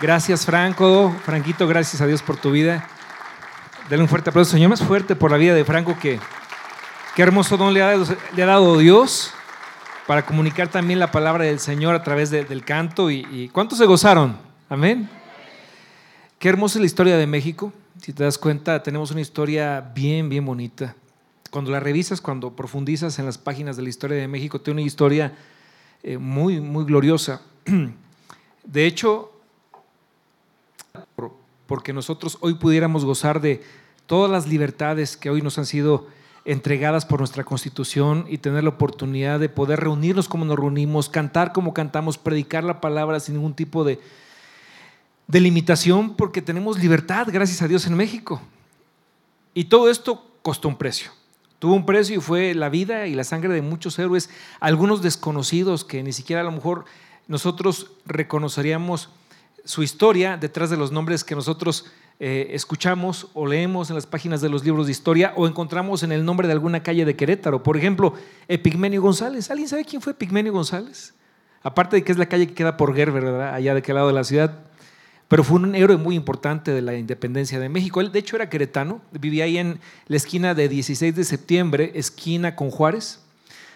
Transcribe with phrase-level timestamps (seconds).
[0.00, 1.12] Gracias, Franco.
[1.24, 2.86] Franquito, gracias a Dios por tu vida.
[3.90, 6.20] Dale un fuerte aplauso, Señor, más fuerte por la vida de Franco que
[7.16, 9.32] qué hermoso don le ha, le ha dado Dios
[10.06, 13.10] para comunicar también la palabra del Señor a través del canto.
[13.10, 14.36] Y, y, ¿Cuántos se gozaron?
[14.68, 15.10] Amén.
[16.38, 17.72] Qué hermosa es la historia de México.
[18.00, 20.94] Si te das cuenta, tenemos una historia bien, bien bonita.
[21.50, 24.86] Cuando la revisas, cuando profundizas en las páginas de la historia de México, tiene una
[24.86, 25.32] historia
[26.04, 27.42] eh, muy, muy gloriosa.
[28.64, 29.32] De hecho,
[31.66, 33.62] porque nosotros hoy pudiéramos gozar de
[34.06, 36.06] todas las libertades que hoy nos han sido
[36.44, 41.52] entregadas por nuestra constitución y tener la oportunidad de poder reunirnos como nos reunimos, cantar
[41.52, 44.00] como cantamos, predicar la palabra sin ningún tipo de,
[45.26, 48.40] de limitación, porque tenemos libertad, gracias a Dios, en México.
[49.52, 51.10] Y todo esto costó un precio.
[51.58, 55.84] Tuvo un precio y fue la vida y la sangre de muchos héroes, algunos desconocidos
[55.84, 56.86] que ni siquiera a lo mejor
[57.26, 59.10] nosotros reconoceríamos
[59.64, 61.86] su historia detrás de los nombres que nosotros
[62.20, 66.10] eh, escuchamos o leemos en las páginas de los libros de historia o encontramos en
[66.10, 67.62] el nombre de alguna calle de Querétaro.
[67.62, 68.14] Por ejemplo,
[68.48, 69.50] Epigmenio González.
[69.50, 71.14] ¿Alguien sabe quién fue Epigmenio González?
[71.62, 73.24] Aparte de que es la calle que queda por Gerber.
[73.26, 74.64] Allá de aquel lado de la ciudad.
[75.28, 78.00] Pero fue un héroe muy importante de la independencia de México.
[78.00, 79.00] Él, de hecho, era queretano.
[79.12, 83.20] Vivía ahí en la esquina de 16 de septiembre, esquina con Juárez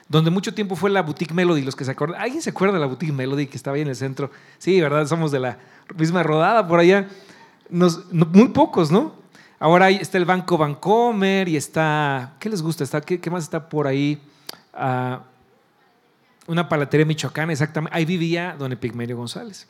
[0.08, 2.20] donde mucho tiempo fue la Boutique Melody, los que se acuerdan.
[2.20, 4.30] ¿Alguien se acuerda de la Boutique Melody que estaba ahí en el centro?
[4.58, 5.06] Sí, ¿verdad?
[5.06, 5.58] Somos de la
[5.96, 7.08] misma rodada por allá.
[7.70, 9.14] muy pocos, ¿no?
[9.58, 12.82] Ahora está el Banco Bancomer y está, ¿qué les gusta?
[12.82, 14.20] Está, ¿qué, más está por ahí?
[14.74, 15.22] Ah,
[16.48, 17.96] una palatería michoacana, exactamente.
[17.96, 19.68] Ahí vivía don Epigmenio González.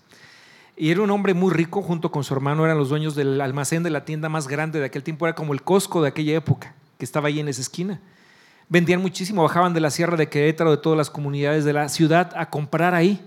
[0.76, 3.82] Y era un hombre muy rico, junto con su hermano, eran los dueños del almacén
[3.82, 6.74] de la tienda más grande de aquel tiempo, era como el Costco de aquella época,
[6.98, 8.00] que estaba ahí en esa esquina
[8.72, 12.32] vendían muchísimo, bajaban de la Sierra de Querétaro, de todas las comunidades de la ciudad
[12.34, 13.20] a comprar ahí.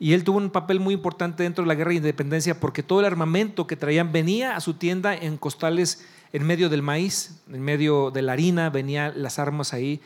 [0.00, 2.98] Y él tuvo un papel muy importante dentro de la guerra de independencia porque todo
[2.98, 7.62] el armamento que traían venía a su tienda en costales en medio del maíz, en
[7.62, 10.00] medio de la harina, venían las armas ahí.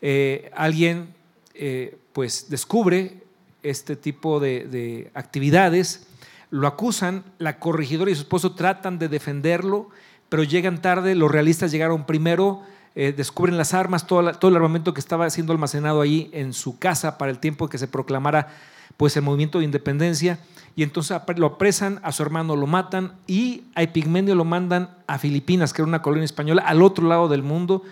[0.00, 1.14] Eh, alguien
[1.54, 3.22] eh, pues descubre
[3.62, 6.08] este tipo de, de actividades,
[6.50, 9.90] lo acusan, la corregidora y su esposo tratan de defenderlo,
[10.28, 12.62] pero llegan tarde, los realistas llegaron primero,
[12.94, 17.16] eh, descubren las armas, todo, el armamento que estaba siendo almacenado ahí en su casa
[17.16, 18.48] para el tiempo que se proclamara
[18.96, 20.38] pues, el movimiento de independencia.
[20.76, 25.18] Y entonces lo apresan, a su hermano lo matan y a Epigmenio lo mandan a
[25.18, 27.82] Filipinas, que era una colonia española, al otro lado del mundo.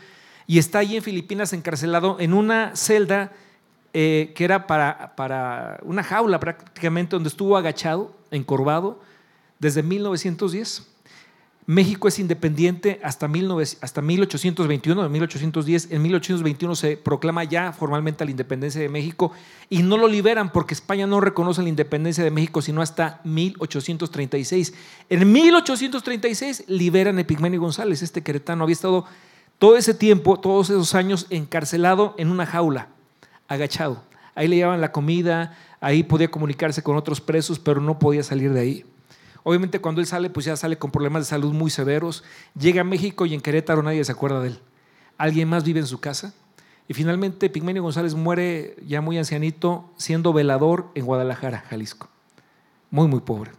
[0.46, 3.32] Y está allí en Filipinas encarcelado en una celda
[3.92, 9.00] eh, que era para, para una jaula prácticamente, donde estuvo agachado, encorvado,
[9.58, 10.89] desde 1910.
[11.66, 15.92] México es independiente hasta, 1821, en 1810.
[15.92, 19.32] En 1821 se proclama ya formalmente la independencia de México
[19.68, 24.74] y no lo liberan porque España no reconoce la independencia de México sino hasta 1836.
[25.10, 28.64] En 1836 liberan a Epigmenio González, este queretano.
[28.64, 29.04] Había estado
[29.58, 32.88] todo ese tiempo, todos esos años, encarcelado en una jaula,
[33.46, 34.02] agachado.
[34.34, 38.52] Ahí le llevaban la comida, ahí podía comunicarse con otros presos, pero no podía salir
[38.52, 38.84] de ahí.
[39.42, 42.24] Obviamente cuando él sale, pues ya sale con problemas de salud muy severos.
[42.58, 44.58] Llega a México y en Querétaro nadie se acuerda de él.
[45.18, 46.34] Alguien más vive en su casa.
[46.88, 52.08] Y finalmente Pigmenio González muere ya muy ancianito siendo velador en Guadalajara, Jalisco.
[52.90, 53.52] Muy, muy pobre.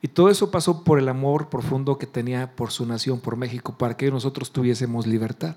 [0.00, 3.76] Y todo eso pasó por el amor profundo que tenía por su nación, por México,
[3.78, 5.56] para que nosotros tuviésemos libertad.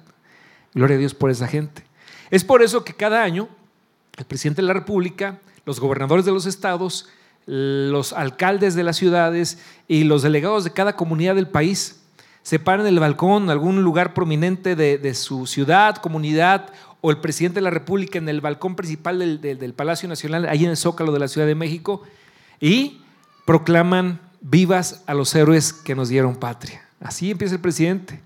[0.73, 1.83] Gloria a Dios por esa gente.
[2.31, 3.49] Es por eso que cada año
[4.17, 7.07] el presidente de la República, los gobernadores de los estados,
[7.45, 12.01] los alcaldes de las ciudades y los delegados de cada comunidad del país
[12.45, 17.55] se paran en el balcón, algún lugar prominente de, su ciudad, comunidad, o el presidente
[17.55, 21.11] de la República en el balcón principal del, del Palacio Nacional, ahí en el Zócalo
[21.11, 22.03] de la Ciudad de México,
[22.59, 23.01] y
[23.45, 26.87] proclaman vivas a los héroes que nos dieron patria.
[26.99, 28.21] Así empieza el presidente.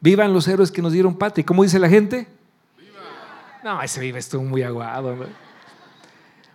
[0.00, 1.46] Vivan los héroes que nos dieron patria.
[1.46, 2.26] ¿Cómo dice la gente?
[2.78, 3.60] ¡Viva!
[3.64, 5.16] No, ese vive estuvo muy aguado.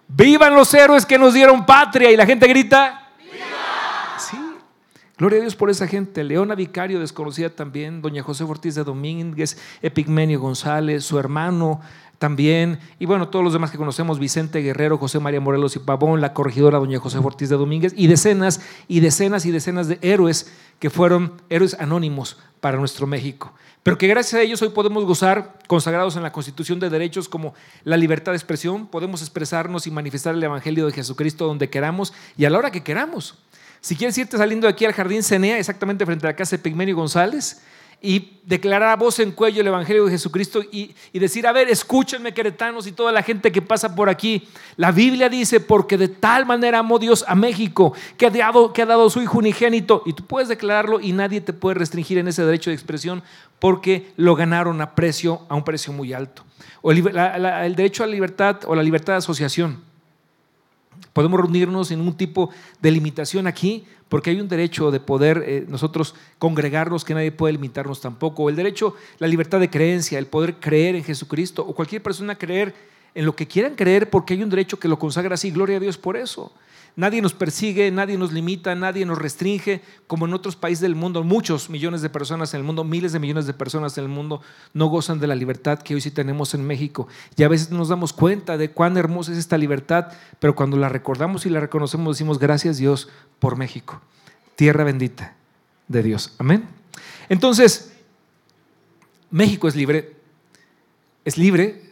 [0.07, 2.12] Vivan los héroes que nos dieron patria.
[2.12, 3.12] Y la gente grita.
[3.19, 4.18] ¡Viva!
[4.18, 4.38] Sí.
[5.18, 6.24] Gloria a Dios por esa gente.
[6.24, 8.01] Leona Vicario, desconocida también.
[8.01, 9.57] Doña José Ortiz de Domínguez.
[9.81, 11.04] Epigmenio González.
[11.04, 11.81] Su hermano
[12.19, 12.80] también.
[13.00, 14.19] Y bueno, todos los demás que conocemos.
[14.19, 16.22] Vicente Guerrero, José María Morelos y Pavón.
[16.22, 17.94] La corregidora Doña José Ortiz de Domínguez.
[17.96, 23.54] Y decenas y decenas y decenas de héroes que fueron héroes anónimos para nuestro México
[23.88, 27.54] pero que gracias a ellos hoy podemos gozar, consagrados en la Constitución de derechos como
[27.86, 32.44] la libertad de expresión, podemos expresarnos y manifestar el Evangelio de Jesucristo donde queramos y
[32.44, 33.36] a la hora que queramos.
[33.80, 36.63] Si quieres irte saliendo de aquí al Jardín Cenea, exactamente frente a la casa de
[36.63, 37.62] Pigmenio González,
[38.02, 42.34] y declarar a voz en cuello el Evangelio de Jesucristo y, decir, a ver, escúchenme
[42.34, 44.48] queretanos y toda la gente que pasa por aquí.
[44.76, 48.84] La Biblia dice, porque de tal manera amó Dios a México, que ha dado, que
[48.84, 52.28] ha dado su Hijo unigénito, y tú puedes declararlo y nadie te puede restringir en
[52.28, 53.24] ese derecho de expresión
[53.60, 56.44] porque lo ganaron a precio, a un precio muy alto.
[56.82, 59.87] O el derecho a la libertad o la libertad de asociación.
[61.14, 62.50] Podemos reunirnos en un tipo
[62.82, 67.54] de limitación aquí, porque hay un derecho de poder eh, nosotros congregarnos que nadie puede
[67.54, 68.50] limitarnos tampoco.
[68.50, 72.74] El derecho, la libertad de creencia, el poder creer en Jesucristo, o cualquier persona creer
[73.18, 75.50] en lo que quieran creer, porque hay un derecho que lo consagra así.
[75.50, 76.52] Gloria a Dios por eso.
[76.96, 81.24] Nadie nos persigue, nadie nos limita, nadie nos restringe, como en otros países del mundo,
[81.24, 84.44] muchos millones de personas en el mundo, miles de millones de personas en el mundo
[84.75, 87.08] no gozan de la libertad que hoy sí tenemos en México.
[87.36, 90.10] Y a veces nos damos cuenta de cuán hermosa es esta libertad,
[90.40, 93.10] pero cuando la recordamos y la reconocemos decimos gracias Dios
[93.40, 94.00] por México,
[94.56, 95.36] tierra bendita
[95.88, 96.36] de Dios.
[96.38, 96.68] Amén.
[97.30, 97.94] Entonces,
[99.31, 100.16] México es libre,
[101.25, 101.87] es libre,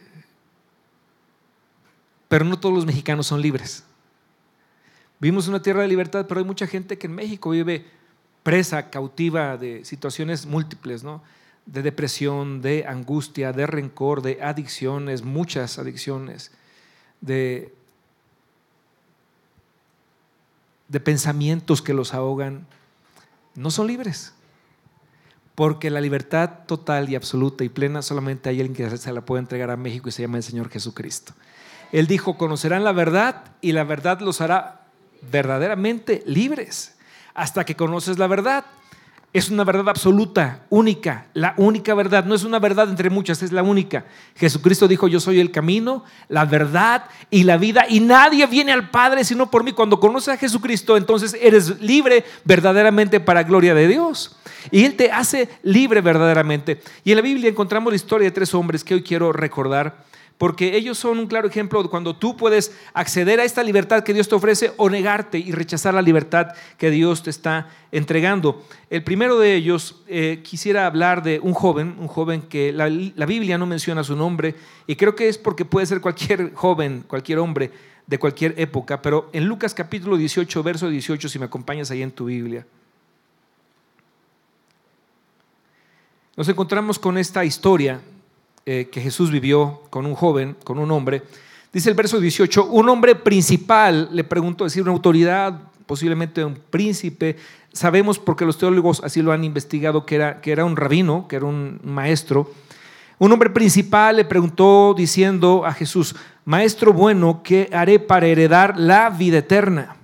[2.28, 3.84] pero no todos los mexicanos son libres.
[5.18, 7.86] Vivimos una tierra de libertad, pero hay mucha gente que en México vive
[8.42, 11.22] presa, cautiva de situaciones múltiples, ¿no?
[11.64, 16.52] De depresión, de angustia, de rencor, de adicciones, muchas adicciones,
[17.20, 17.74] de,
[20.88, 22.66] de pensamientos que los ahogan.
[23.54, 24.32] No son libres.
[25.56, 29.40] Porque la libertad total y absoluta y plena solamente hay alguien que se la puede
[29.40, 31.32] entregar a México y se llama el Señor Jesucristo.
[31.92, 34.86] Él dijo, conocerán la verdad y la verdad los hará
[35.30, 36.96] verdaderamente libres
[37.34, 38.64] hasta que conoces la verdad.
[39.32, 42.24] Es una verdad absoluta, única, la única verdad.
[42.24, 44.06] No es una verdad entre muchas, es la única.
[44.34, 47.84] Jesucristo dijo, yo soy el camino, la verdad y la vida.
[47.86, 49.72] Y nadie viene al Padre sino por mí.
[49.72, 54.38] Cuando conoces a Jesucristo, entonces eres libre verdaderamente para gloria de Dios.
[54.70, 56.80] Y Él te hace libre verdaderamente.
[57.04, 60.06] Y en la Biblia encontramos la historia de tres hombres que hoy quiero recordar
[60.38, 64.12] porque ellos son un claro ejemplo de cuando tú puedes acceder a esta libertad que
[64.12, 68.62] Dios te ofrece o negarte y rechazar la libertad que Dios te está entregando.
[68.90, 73.26] El primero de ellos, eh, quisiera hablar de un joven, un joven que la, la
[73.26, 74.54] Biblia no menciona su nombre
[74.86, 77.70] y creo que es porque puede ser cualquier joven, cualquier hombre
[78.06, 82.12] de cualquier época, pero en Lucas capítulo 18, verso 18, si me acompañas ahí en
[82.12, 82.64] tu Biblia.
[86.36, 88.00] Nos encontramos con esta historia
[88.68, 91.22] eh, que Jesús vivió con un joven, con un hombre.
[91.72, 97.36] Dice el verso 18, un hombre principal, le pregunto, decir una autoridad, posiblemente un príncipe,
[97.72, 101.36] sabemos porque los teólogos así lo han investigado, que era, que era un rabino, que
[101.36, 102.50] era un maestro.
[103.20, 109.10] Un hombre principal le preguntó diciendo a Jesús, Maestro bueno, ¿qué haré para heredar la
[109.10, 109.94] vida eterna?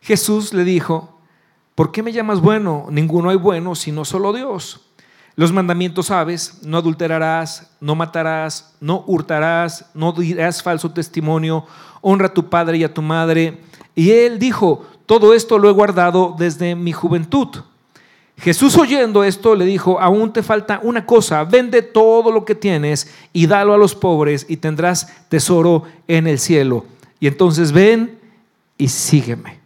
[0.00, 1.20] Jesús le dijo,
[1.74, 2.86] ¿por qué me llamas bueno?
[2.90, 4.89] Ninguno hay bueno sino solo Dios.
[5.40, 11.64] Los mandamientos sabes, no adulterarás, no matarás, no hurtarás, no dirás falso testimonio,
[12.02, 13.58] honra a tu padre y a tu madre.
[13.94, 17.48] Y él dijo, todo esto lo he guardado desde mi juventud.
[18.36, 23.10] Jesús oyendo esto le dijo, aún te falta una cosa, vende todo lo que tienes
[23.32, 26.84] y dalo a los pobres y tendrás tesoro en el cielo.
[27.18, 28.18] Y entonces ven
[28.76, 29.58] y sígueme.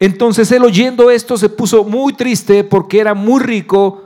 [0.00, 4.03] Entonces él oyendo esto se puso muy triste porque era muy rico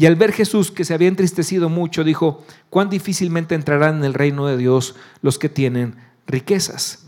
[0.00, 4.14] y al ver Jesús que se había entristecido mucho, dijo, cuán difícilmente entrarán en el
[4.14, 5.94] reino de Dios los que tienen
[6.26, 7.04] riquezas.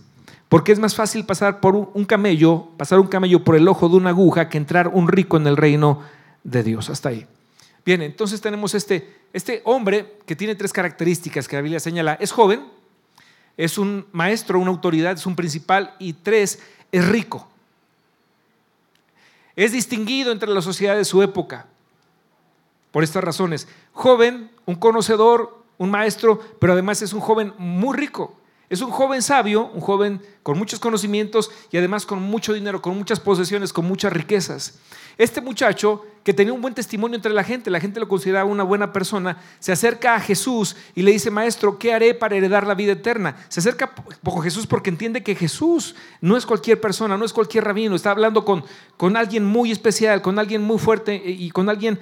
[0.50, 3.96] Porque es más fácil pasar por un camello, pasar un camello por el ojo de
[3.96, 6.02] una aguja que entrar un rico en el reino
[6.44, 6.90] de Dios.
[6.90, 7.26] Hasta ahí.
[7.82, 12.18] Bien, entonces tenemos este, este hombre que tiene tres características que la Biblia señala.
[12.20, 12.62] Es joven,
[13.56, 16.58] es un maestro, una autoridad, es un principal y tres,
[16.92, 17.48] es rico.
[19.56, 21.68] Es distinguido entre la sociedad de su época
[22.92, 23.66] por estas razones.
[23.92, 28.36] Joven, un conocedor, un maestro, pero además es un joven muy rico.
[28.72, 32.96] Es un joven sabio, un joven con muchos conocimientos y además con mucho dinero, con
[32.96, 34.78] muchas posesiones, con muchas riquezas.
[35.18, 38.62] Este muchacho, que tenía un buen testimonio entre la gente, la gente lo consideraba una
[38.62, 42.74] buena persona, se acerca a Jesús y le dice, maestro, ¿qué haré para heredar la
[42.74, 43.36] vida eterna?
[43.48, 47.64] Se acerca a Jesús porque entiende que Jesús no es cualquier persona, no es cualquier
[47.64, 48.64] rabino, está hablando con,
[48.96, 52.00] con alguien muy especial, con alguien muy fuerte y con alguien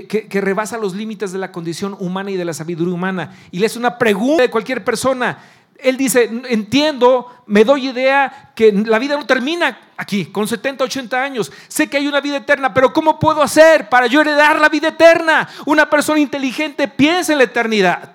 [0.00, 3.36] que, rebasa los límites de la condición humana y de la sabiduría humana.
[3.50, 5.38] Y le hace una pregunta de cualquier persona.
[5.76, 11.22] Él dice, entiendo, me doy idea que la vida no termina aquí, con 70, 80
[11.22, 11.52] años.
[11.68, 14.88] Sé que hay una vida eterna, pero ¿cómo puedo hacer para yo heredar la vida
[14.88, 15.48] eterna?
[15.66, 18.14] Una persona inteligente piensa en la eternidad.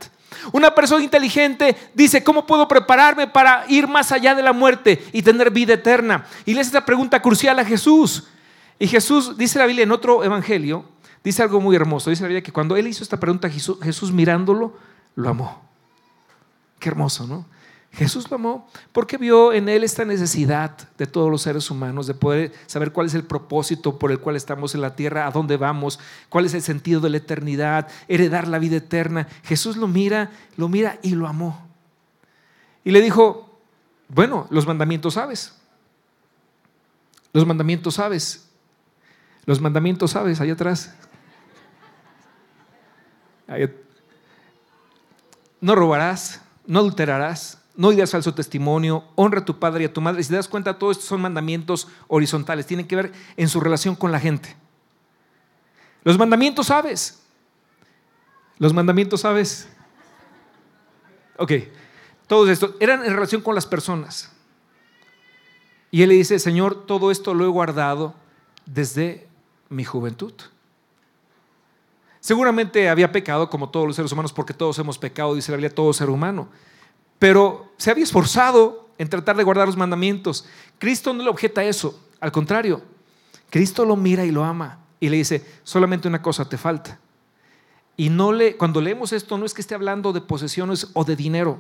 [0.52, 5.22] Una persona inteligente dice, ¿cómo puedo prepararme para ir más allá de la muerte y
[5.22, 6.26] tener vida eterna?
[6.46, 8.24] Y le hace esta pregunta crucial a Jesús.
[8.80, 10.86] Y Jesús, dice la Biblia en otro evangelio,
[11.24, 12.10] dice algo muy hermoso.
[12.10, 14.78] Dice la Biblia que cuando él hizo esta pregunta, Jesús, Jesús mirándolo,
[15.16, 15.62] lo amó.
[16.80, 17.46] Qué hermoso, ¿no?
[17.92, 22.14] Jesús lo amó porque vio en él esta necesidad de todos los seres humanos de
[22.14, 25.58] poder saber cuál es el propósito por el cual estamos en la tierra, a dónde
[25.58, 29.28] vamos, cuál es el sentido de la eternidad, heredar la vida eterna.
[29.44, 31.68] Jesús lo mira, lo mira y lo amó.
[32.84, 33.60] Y le dijo,
[34.10, 35.56] bueno, los mandamientos sabes.
[37.34, 38.48] Los mandamientos sabes.
[39.46, 40.94] Los mandamientos sabes, allá atrás.
[45.62, 50.02] No robarás, no adulterarás, no dirás falso testimonio, honra a tu padre y a tu
[50.02, 50.24] madre.
[50.24, 53.96] Si te das cuenta, todos estos son mandamientos horizontales, tienen que ver en su relación
[53.96, 54.56] con la gente.
[56.04, 57.22] Los mandamientos sabes.
[58.58, 59.70] Los mandamientos sabes.
[61.38, 61.52] Ok,
[62.26, 64.32] todos estos eran en relación con las personas.
[65.92, 68.16] Y él le dice, Señor, todo esto lo he guardado
[68.66, 69.28] desde
[69.70, 70.34] mi juventud.
[72.28, 75.74] Seguramente había pecado como todos los seres humanos, porque todos hemos pecado, dice la Biblia,
[75.74, 76.50] todo ser humano
[77.20, 80.46] pero se había esforzado en tratar de guardar los mandamientos.
[80.80, 82.82] Cristo no le objeta eso, al contrario,
[83.50, 87.00] Cristo lo mira y lo ama y le dice, solamente una cosa te falta.
[87.96, 91.16] Y no le, cuando leemos esto, no es que esté hablando de posesiones o de
[91.16, 91.60] dinero,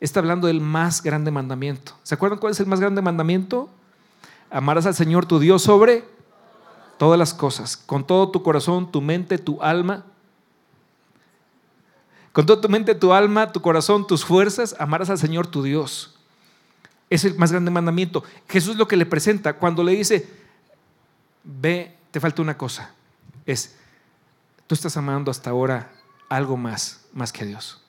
[0.00, 1.96] está hablando del más grande mandamiento.
[2.02, 3.68] ¿Se acuerdan cuál es el más grande mandamiento?
[4.50, 6.04] Amarás al Señor tu Dios sobre
[6.98, 10.04] todas las cosas, con todo tu corazón, tu mente, tu alma
[12.38, 16.14] con toda tu mente, tu alma, tu corazón, tus fuerzas, amarás al Señor tu Dios.
[17.10, 18.22] Es el más grande mandamiento.
[18.48, 20.28] Jesús lo que le presenta cuando le dice,
[21.42, 22.92] ve, te falta una cosa.
[23.44, 23.74] Es,
[24.68, 25.90] tú estás amando hasta ahora
[26.28, 27.82] algo más, más que a Dios.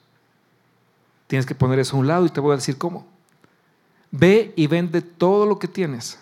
[1.28, 3.06] Tienes que poner eso a un lado y te voy a decir cómo.
[4.10, 6.18] Ve y vende todo lo que tienes.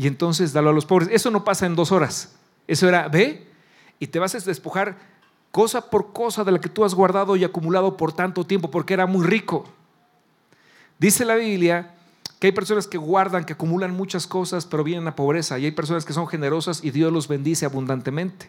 [0.00, 1.10] Y entonces dalo a los pobres.
[1.12, 2.34] Eso no pasa en dos horas.
[2.66, 3.46] Eso era, ve
[3.98, 4.96] y te vas a despojar
[5.50, 8.94] cosa por cosa de la que tú has guardado y acumulado por tanto tiempo, porque
[8.94, 9.66] era muy rico.
[10.98, 11.96] Dice la Biblia
[12.38, 15.72] que hay personas que guardan, que acumulan muchas cosas, pero vienen a pobreza, y hay
[15.72, 18.48] personas que son generosas y Dios los bendice abundantemente.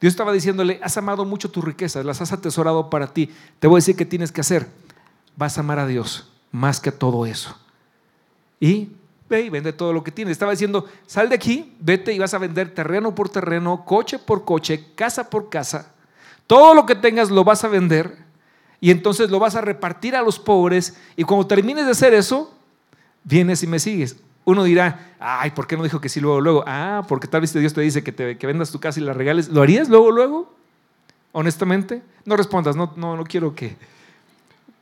[0.00, 3.28] Dios estaba diciéndole, has amado mucho tus riquezas, las has atesorado para ti.
[3.58, 4.68] Te voy a decir qué tienes que hacer.
[5.36, 7.58] Vas a amar a Dios más que todo eso.
[8.60, 8.90] Y
[9.28, 10.32] ve y vende todo lo que tienes.
[10.32, 14.44] Estaba diciendo, sal de aquí, vete y vas a vender terreno por terreno, coche por
[14.44, 15.92] coche, casa por casa,
[16.46, 18.16] todo lo que tengas lo vas a vender
[18.80, 22.54] y entonces lo vas a repartir a los pobres y cuando termines de hacer eso,
[23.24, 24.16] vienes y me sigues.
[24.44, 26.64] Uno dirá, ay, ¿por qué no dijo que sí luego, luego?
[26.66, 29.12] Ah, porque tal vez Dios te dice que, te, que vendas tu casa y la
[29.12, 29.48] regales.
[29.48, 30.54] ¿Lo harías luego, luego?
[31.32, 33.76] Honestamente, no respondas, no, no, no quiero que...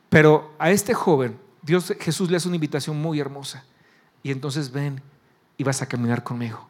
[0.09, 3.65] Pero a este joven, Dios, Jesús le hace una invitación muy hermosa.
[4.25, 5.03] Y entonces ven
[5.55, 6.67] y vas a caminar conmigo.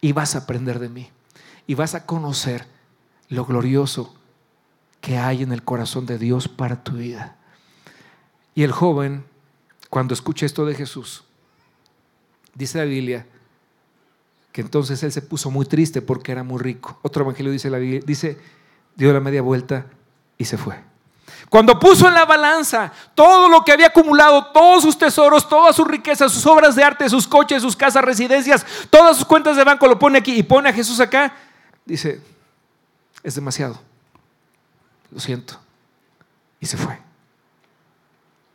[0.00, 1.08] Y vas a aprender de mí.
[1.68, 2.66] Y vas a conocer
[3.28, 4.16] lo glorioso
[5.00, 7.36] que hay en el corazón de Dios para tu vida.
[8.56, 9.24] Y el joven,
[9.88, 11.22] cuando escucha esto de Jesús,
[12.52, 13.26] dice la Biblia
[14.50, 16.98] que entonces él se puso muy triste porque era muy rico.
[17.02, 18.38] Otro evangelio dice la Biblia, dice,
[18.96, 19.86] dio la media vuelta
[20.36, 20.87] y se fue.
[21.48, 25.86] Cuando puso en la balanza todo lo que había acumulado, todos sus tesoros, todas sus
[25.86, 29.86] riquezas, sus obras de arte, sus coches, sus casas, residencias, todas sus cuentas de banco,
[29.86, 31.34] lo pone aquí y pone a Jesús acá,
[31.84, 32.20] dice,
[33.22, 33.88] es demasiado
[35.10, 35.58] lo siento.
[36.60, 36.98] Y se fue.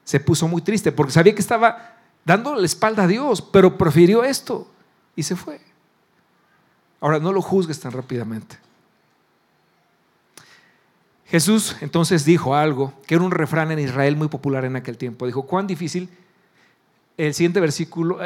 [0.03, 4.23] Se puso muy triste porque sabía que estaba dando la espalda a Dios, pero prefirió
[4.23, 4.67] esto
[5.15, 5.61] y se fue.
[6.99, 8.57] Ahora, no lo juzgues tan rápidamente.
[11.25, 15.25] Jesús entonces dijo algo, que era un refrán en Israel muy popular en aquel tiempo.
[15.25, 16.09] Dijo, cuán difícil,
[17.17, 18.19] el siguiente versículo,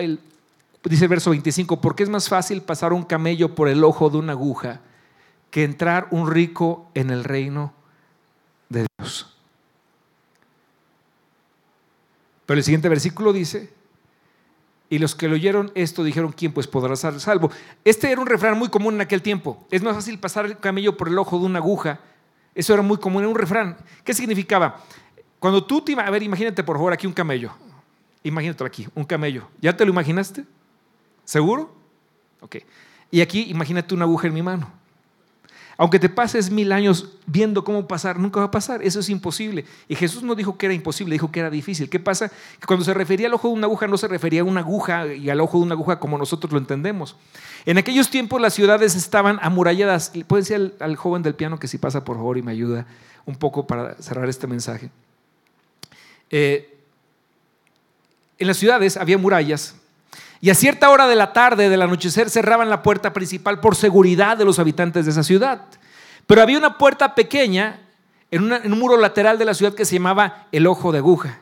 [0.84, 4.18] dice el verso 25, porque es más fácil pasar un camello por el ojo de
[4.18, 4.82] una aguja
[5.52, 7.74] que entrar un rico en el reino
[8.70, 9.34] de Dios.
[12.46, 13.70] Pero el siguiente versículo dice,
[14.90, 17.52] y los que lo oyeron esto dijeron, ¿quién pues podrá ser salvo?
[17.84, 19.66] Este era un refrán muy común en aquel tiempo.
[19.70, 22.00] Es más fácil pasar el camello por el ojo de una aguja.
[22.58, 23.78] Eso era muy común, era un refrán.
[24.04, 24.84] ¿Qué significaba?
[25.38, 25.94] Cuando tú te...
[25.94, 27.52] A ver, imagínate por favor aquí un camello.
[28.24, 29.48] Imagínate aquí, un camello.
[29.62, 30.44] ¿Ya te lo imaginaste?
[31.24, 31.72] ¿Seguro?
[32.42, 32.56] Ok.
[33.12, 34.72] Y aquí imagínate una aguja en mi mano.
[35.78, 38.82] Aunque te pases mil años viendo cómo pasar, nunca va a pasar.
[38.82, 39.64] Eso es imposible.
[39.88, 41.88] Y Jesús no dijo que era imposible, dijo que era difícil.
[41.88, 42.30] ¿Qué pasa?
[42.30, 45.14] Que cuando se refería al ojo de una aguja, no se refería a una aguja
[45.14, 47.16] y al ojo de una aguja como nosotros lo entendemos.
[47.66, 50.12] En aquellos tiempos las ciudades estaban amuralladas.
[50.26, 52.88] Puede ser al, joven del piano que si pasa por favor y me ayuda
[53.28, 54.90] un poco para cerrar este mensaje.
[56.32, 56.76] Eh,
[58.40, 59.76] en las ciudades había murallas
[60.40, 64.38] Y a cierta hora de la tarde, del anochecer, cerraban la puerta principal por seguridad
[64.38, 65.62] de los habitantes de esa ciudad.
[66.28, 67.80] Pero había una puerta pequeña
[68.30, 71.40] en, un muro lateral de la ciudad que se llamaba el Ojo de Aguja,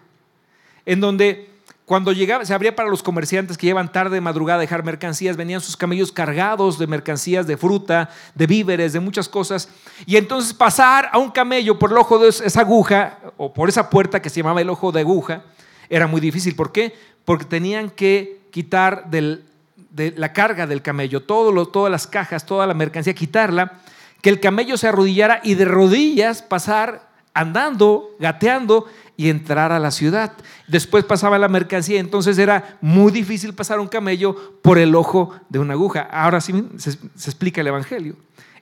[0.86, 1.50] en donde
[1.86, 5.38] cuando llegaba, se abría para los comerciantes que llevan tarde de madrugada a dejar mercancías,
[5.38, 9.70] venían sus camellos cargados de mercancías, de fruta, de víveres, de muchas cosas.
[10.08, 13.90] Y entonces pasar a un camello por el ojo de esa aguja, o por esa
[13.92, 15.44] puerta que se llamaba el ojo de aguja,
[15.88, 16.56] era muy difícil.
[16.56, 16.96] ¿Por qué?
[17.24, 23.14] Porque tenían que quitar de la carga del camello, todas las cajas, toda la mercancía,
[23.14, 23.82] quitarla,
[24.22, 28.86] que el camello se arrodillara y de rodillas pasar andando, gateando
[29.18, 30.32] y entrar a la ciudad.
[30.70, 35.60] Después pasaba la mercancía, entonces era muy difícil pasar un camello por el ojo de
[35.60, 36.08] una aguja.
[36.10, 36.92] Ahora sí se
[37.30, 38.16] explica el Evangelio.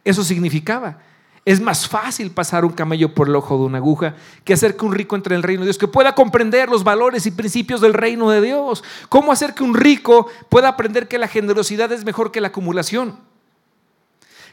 [0.03, 0.97] Eso significaba.
[1.45, 4.85] Es más fácil pasar un camello por el ojo de una aguja que hacer que
[4.85, 7.81] un rico entre en el reino de Dios, que pueda comprender los valores y principios
[7.81, 8.83] del reino de Dios.
[9.09, 13.17] ¿Cómo hacer que un rico pueda aprender que la generosidad es mejor que la acumulación?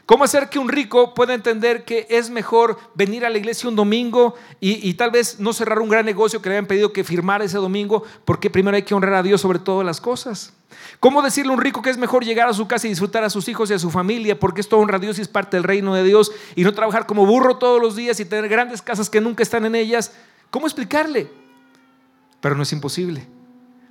[0.05, 3.75] ¿Cómo hacer que un rico pueda entender que es mejor venir a la iglesia un
[3.75, 7.45] domingo y, tal vez no cerrar un gran negocio que le habían pedido que firmara
[7.45, 10.53] ese domingo porque primero hay que honrar a Dios sobre todas las cosas?
[10.99, 13.29] ¿Cómo decirle a un rico que es mejor llegar a su casa y disfrutar a
[13.29, 15.63] sus hijos y a su familia porque esto honra a Dios y es parte del
[15.63, 19.09] reino de Dios y no trabajar como burro todos los días y tener grandes casas
[19.09, 20.13] que nunca están en ellas?
[20.49, 21.29] ¿Cómo explicarle?
[22.39, 23.27] Pero no es imposible.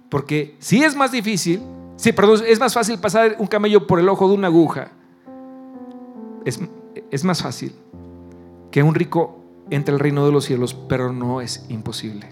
[0.09, 1.62] Porque si es más difícil,
[1.97, 4.90] sí, perdón, es más fácil pasar un camello por el ojo de una aguja
[6.44, 7.75] es, más fácil
[8.70, 12.28] que un rico entre el reino de los cielos, pero no es imposible.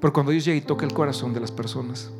[0.00, 2.10] Por cuando Dios llega y toca el corazón de las personas.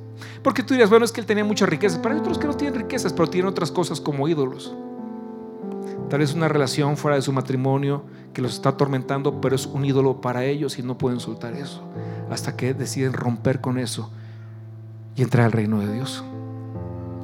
[0.43, 2.55] Porque tú dirás, bueno, es que él tenía muchas riquezas, pero hay otros que no
[2.55, 4.75] tienen riquezas, pero tienen otras cosas como ídolos.
[6.09, 9.85] Tal vez una relación fuera de su matrimonio que los está atormentando, pero es un
[9.85, 11.83] ídolo para ellos y no pueden soltar eso.
[12.31, 14.11] Hasta que deciden romper con eso
[15.17, 16.25] y entrar al reino de Dios.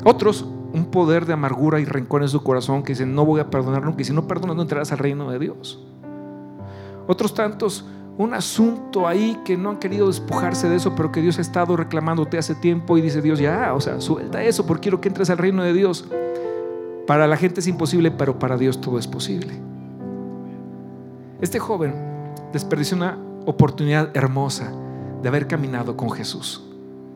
[0.05, 3.51] Otros, un poder de amargura y rencor en su corazón que dicen, no voy a
[3.51, 5.85] perdonar nunca, y si no perdonas no entrarás al reino de Dios.
[7.07, 7.85] Otros tantos,
[8.19, 11.77] un asunto ahí que no han querido despojarse de eso, pero que Dios ha estado
[11.77, 15.31] reclamándote hace tiempo y dice Dios, ya, o sea, suelta eso porque quiero que entres
[15.31, 16.07] al reino de Dios.
[17.07, 19.55] Para la gente es imposible, pero para Dios todo es posible.
[21.41, 21.95] Este joven
[22.53, 24.73] desperdició una oportunidad hermosa
[25.23, 26.65] de haber caminado con Jesús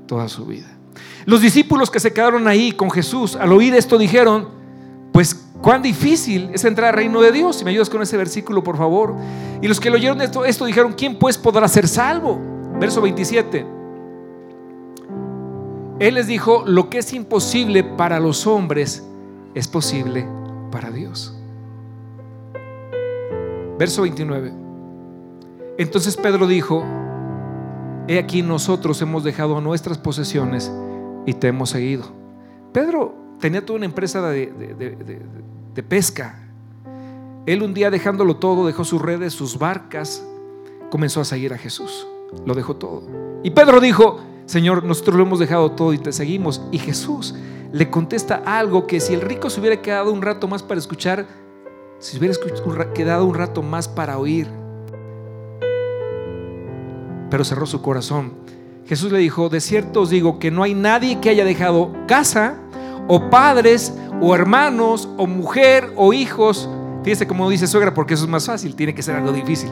[0.07, 0.76] toda su vida.
[1.25, 4.49] Los discípulos que se quedaron ahí con Jesús, al oír esto dijeron,
[5.13, 7.57] pues cuán difícil es entrar al reino de Dios.
[7.57, 9.15] Si me ayudas con ese versículo, por favor.
[9.63, 12.39] Y los que lo oyeron esto, esto dijeron, ¿quién pues podrá ser salvo?
[12.79, 13.67] Verso 27.
[15.99, 19.03] Él les dijo, lo que es imposible para los hombres
[19.55, 20.29] es posible
[20.71, 21.35] para Dios.
[23.79, 24.53] Verso 29.
[25.79, 26.85] Entonces Pedro dijo,
[28.09, 30.71] he aquí nosotros hemos dejado nuestras posesiones
[31.27, 32.05] y te hemos seguido.
[32.73, 36.39] Pedro tenía toda una empresa de, pesca.
[37.45, 40.25] Él un día dejándolo todo, dejó sus redes, sus barcas,
[40.91, 42.07] comenzó a seguir a Jesús.
[42.45, 43.03] Lo dejó todo.
[43.43, 46.63] Y Pedro dijo, Señor, nosotros lo hemos dejado todo y te seguimos.
[46.73, 47.35] Y Jesús
[47.73, 51.27] le contesta algo que si el rico se hubiera quedado un rato más para escuchar,
[51.99, 54.49] si hubiera quedado un rato más para oír,
[57.31, 58.35] pero cerró su corazón.
[58.87, 62.55] Jesús le dijo, de cierto os digo que no hay nadie que haya dejado casa
[63.09, 66.69] o padres o hermanos o mujer o hijos.
[67.03, 69.71] Fíjese como dice suegra, porque eso es más fácil, tiene que ser algo difícil,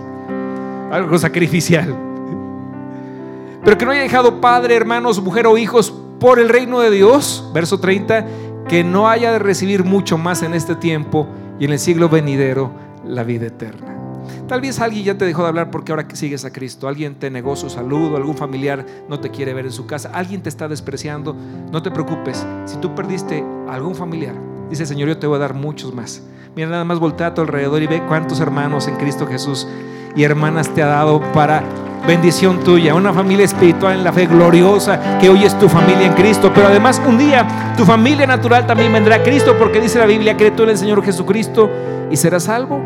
[0.90, 1.94] algo sacrificial.
[3.64, 7.50] Pero que no haya dejado padre, hermanos, mujer o hijos por el reino de Dios,
[7.55, 8.27] verso 30,
[8.68, 11.29] que no haya de recibir mucho más en este tiempo
[11.61, 12.72] y en el siglo venidero
[13.05, 14.04] la vida eterna.
[14.49, 16.89] Tal vez alguien ya te dejó de hablar porque ahora que sigues a Cristo.
[16.89, 20.43] Alguien te negó su saludo, algún familiar no te quiere ver en su casa, alguien
[20.43, 21.37] te está despreciando.
[21.73, 22.47] No te preocupes.
[22.67, 24.35] Si tú perdiste algún familiar,
[24.71, 26.23] dice Señor, yo te voy a dar muchos más.
[26.57, 29.67] Mira, nada más voltea a tu alrededor y ve cuántos hermanos en Cristo Jesús
[30.15, 31.63] y hermanas te ha dado para
[32.07, 32.95] bendición tuya.
[32.95, 36.53] Una familia espiritual en la fe gloriosa que hoy es tu familia en Cristo.
[36.55, 40.37] Pero además un día tu familia natural también vendrá a Cristo porque dice la Biblia,
[40.37, 41.71] cree tú en el Señor Jesucristo
[42.11, 42.81] y serás salvo.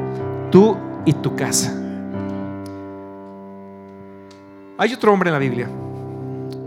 [0.50, 0.76] Tú
[1.08, 1.72] y tu casa.
[4.76, 5.66] Hay otro hombre en la Biblia.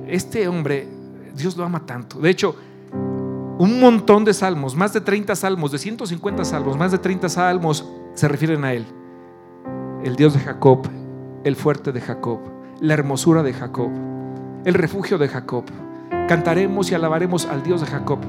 [0.08, 0.88] Este hombre,
[1.36, 2.20] Dios lo ama tanto.
[2.20, 2.56] De hecho,
[2.92, 7.88] un montón de salmos, más de 30 salmos, de 150 salmos, más de 30 salmos
[8.16, 8.84] se refieren a él.
[10.04, 10.90] El Dios de Jacob,
[11.44, 12.40] el fuerte de Jacob,
[12.80, 13.92] la hermosura de Jacob,
[14.66, 15.66] el refugio de Jacob.
[16.28, 18.20] Cantaremos y alabaremos al Dios de Jacob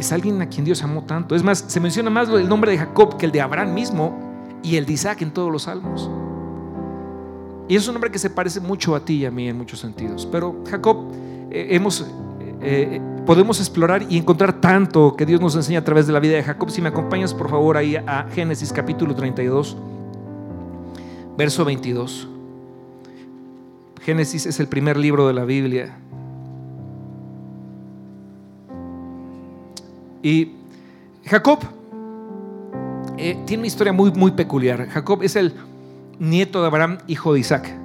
[0.00, 1.34] es alguien a quien Dios amó tanto.
[1.34, 4.18] Es más, se menciona más el nombre de Jacob que el de Abraham mismo
[4.62, 6.10] y el de Isaac en todos los salmos.
[7.68, 9.78] Y es un hombre que se parece mucho a ti y a mí en muchos
[9.78, 10.26] sentidos.
[10.30, 11.12] Pero Jacob,
[11.50, 12.04] eh, hemos,
[12.60, 16.34] eh, podemos explorar y encontrar tanto que Dios nos enseña a través de la vida
[16.34, 16.70] de Jacob.
[16.70, 19.76] Si me acompañas por favor ahí a Génesis capítulo 32,
[21.38, 22.28] verso 22.
[24.02, 25.96] Génesis es el primer libro de la Biblia.
[30.22, 30.52] Y
[31.24, 31.60] Jacob
[33.16, 34.88] eh, tiene una historia muy, muy peculiar.
[34.88, 35.54] Jacob es el
[36.18, 37.80] nieto de Abraham, hijo de Isaac.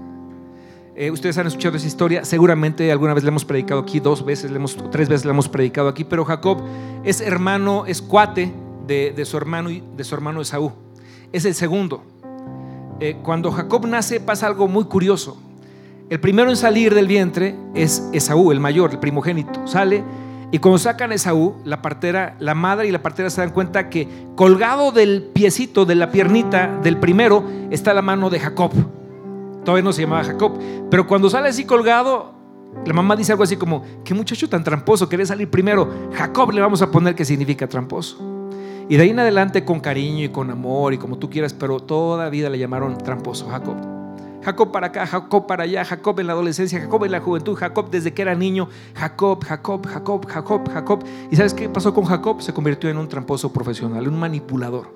[0.97, 4.49] Eh, ustedes han escuchado esa historia, seguramente alguna vez la hemos predicado aquí, dos veces,
[4.91, 6.63] tres veces la hemos predicado aquí, pero Jacob
[7.03, 8.53] es hermano, es cuate
[8.87, 10.71] de, su hermano de su hermano Esaú.
[11.33, 12.03] Es el segundo.
[13.01, 15.37] Eh, cuando Jacob nace pasa algo muy curioso.
[16.09, 19.67] El primero en salir del vientre es Esaú, el mayor, el primogénito.
[19.67, 20.01] Sale
[20.55, 23.89] y cuando sacan a Esaú, la partera, la madre y la partera se dan cuenta
[23.89, 28.71] que colgado del piecito, de la piernita del primero, está la mano de Jacob.
[29.65, 30.57] Todavía no se llamaba Jacob.
[30.89, 32.31] Pero cuando sale así colgado,
[32.85, 35.89] la mamá dice algo así como, qué muchacho tan tramposo, querés salir primero.
[36.13, 38.17] Jacob le vamos a poner que significa tramposo.
[38.87, 41.81] Y de ahí en adelante con cariño y con amor y como tú quieras, pero
[41.81, 43.94] toda vida le llamaron tramposo Jacob.
[44.45, 47.89] Jacob para acá, Jacob para allá, Jacob en la adolescencia, Jacob en la juventud, Jacob
[47.89, 51.03] desde que era niño, Jacob, Jacob, Jacob, Jacob, Jacob.
[51.31, 52.43] ¿Y sabes qué pasó con Jacob?
[52.43, 54.93] Se convirtió en un tramposo profesional, un manipulador.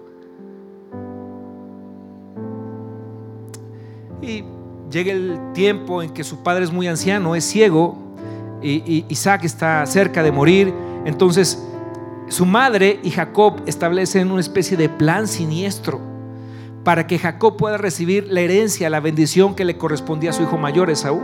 [4.22, 4.44] Y
[4.92, 7.98] llega el tiempo en que su padre es muy anciano, es ciego,
[8.62, 10.72] y, Isaac está cerca de morir.
[11.06, 11.66] Entonces,
[12.28, 16.09] su madre y Jacob establecen una especie de plan siniestro
[16.90, 20.58] para que Jacob pueda recibir la herencia, la bendición que le correspondía a su hijo
[20.58, 21.22] mayor, Esaú.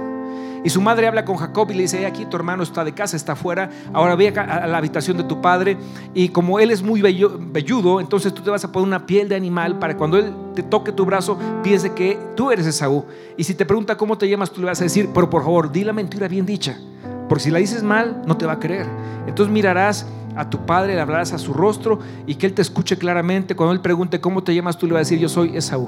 [0.63, 3.17] Y su madre habla con Jacob y le dice, aquí tu hermano está de casa,
[3.17, 5.75] está afuera, ahora ve a la habitación de tu padre
[6.13, 9.35] y como él es muy velludo, entonces tú te vas a poner una piel de
[9.35, 13.03] animal para cuando él te toque tu brazo, piense que tú eres Esaú.
[13.35, 15.71] Y si te pregunta cómo te llamas, tú le vas a decir, pero por favor,
[15.71, 16.77] di la mentira bien dicha,
[17.27, 18.87] porque si la dices mal, no te va a creer.
[19.27, 22.97] Entonces mirarás a tu padre, le hablarás a su rostro y que él te escuche
[22.97, 23.55] claramente.
[23.55, 25.87] Cuando él pregunte cómo te llamas, tú le vas a decir, yo soy Esaú.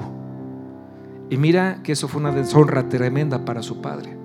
[1.30, 4.16] Y mira que eso fue una deshonra tremenda para su padre.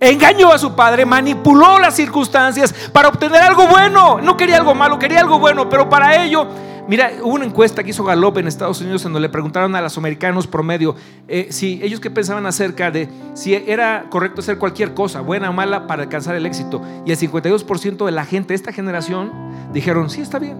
[0.00, 4.20] Engañó a su padre, manipuló las circunstancias para obtener algo bueno.
[4.20, 6.48] No quería algo malo, quería algo bueno, pero para ello
[6.88, 9.96] Mira, hubo una encuesta que hizo Gallup en Estados Unidos donde le preguntaron a los
[9.98, 10.96] americanos promedio
[11.28, 15.52] eh, si ellos que pensaban acerca de si era correcto hacer cualquier cosa, buena o
[15.52, 16.82] mala, para alcanzar el éxito.
[17.06, 19.30] Y el 52% de la gente de esta generación
[19.72, 20.56] dijeron, sí, está bien.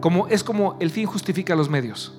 [0.00, 2.18] Como, es como el fin justifica los medios.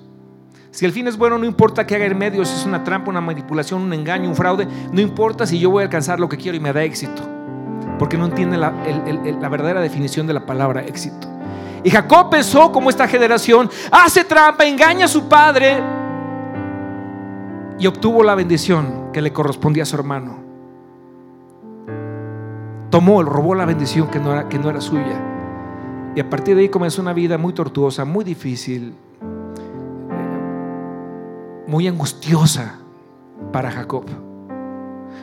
[0.70, 3.10] Si el fin es bueno, no importa que haga el medio, si es una trampa,
[3.10, 6.38] una manipulación, un engaño, un fraude, no importa si yo voy a alcanzar lo que
[6.38, 7.22] quiero y me da éxito.
[7.98, 8.70] Porque no entiende la
[9.50, 11.27] verdadera definición de la palabra éxito.
[11.84, 15.82] Y Jacob pensó como esta generación, hace trampa, engaña a su padre
[17.78, 20.38] y obtuvo la bendición que le correspondía a su hermano.
[22.90, 25.20] Tomó, robó la bendición que no era, que no era suya.
[26.14, 28.94] Y a partir de ahí comenzó una vida muy tortuosa, muy difícil,
[31.66, 32.76] muy angustiosa
[33.52, 34.04] para Jacob.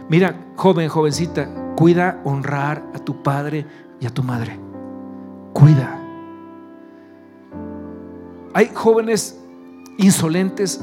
[0.07, 3.65] Mira, joven, jovencita, cuida honrar a tu padre
[3.99, 4.59] y a tu madre.
[5.53, 6.04] Cuida.
[8.55, 9.37] Hay jóvenes
[9.97, 10.79] insolentes,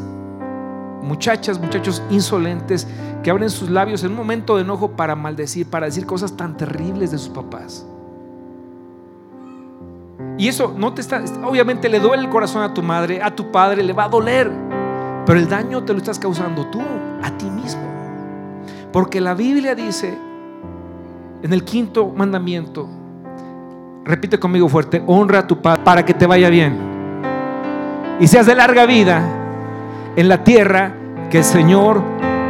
[1.01, 2.87] muchachas, muchachos insolentes
[3.23, 6.55] que abren sus labios en un momento de enojo para maldecir, para decir cosas tan
[6.55, 7.87] terribles de sus papás.
[10.37, 13.51] Y eso no te está, obviamente le duele el corazón a tu madre, a tu
[13.51, 14.53] padre, le va a doler,
[15.25, 16.83] pero el daño te lo estás causando tú,
[17.23, 17.89] a ti mismo.
[18.93, 20.15] Porque la Biblia dice
[21.43, 22.87] en el quinto mandamiento,
[24.05, 26.91] repite conmigo fuerte, honra a tu padre para que te vaya bien
[28.23, 29.21] y seas de larga vida
[30.15, 30.95] en la tierra
[31.29, 32.01] que el Señor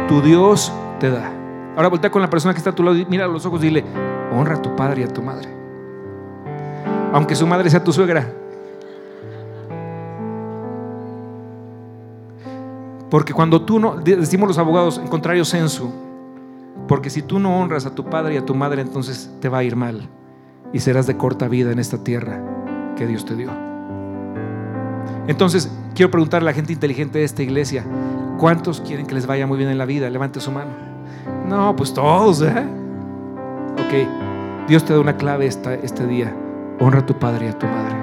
[0.07, 1.31] tu Dios te da.
[1.75, 3.59] Ahora voltea con la persona que está a tu lado y mira a los ojos
[3.63, 3.83] y dile,
[4.31, 5.49] honra a tu padre y a tu madre.
[7.11, 8.31] Aunque su madre sea tu suegra.
[13.09, 15.91] Porque cuando tú no, decimos los abogados, en contrario censo,
[16.87, 19.57] porque si tú no honras a tu padre y a tu madre, entonces te va
[19.57, 20.07] a ir mal
[20.71, 22.39] y serás de corta vida en esta tierra
[22.95, 23.72] que Dios te dio.
[25.27, 27.85] Entonces, quiero preguntarle a la gente inteligente de esta iglesia,
[28.37, 30.09] ¿cuántos quieren que les vaya muy bien en la vida?
[30.09, 30.71] Levante su mano.
[31.47, 32.65] No, pues todos, ¿eh?
[33.73, 36.35] Ok, Dios te da una clave esta, este día.
[36.79, 37.95] Honra a tu padre y a tu madre.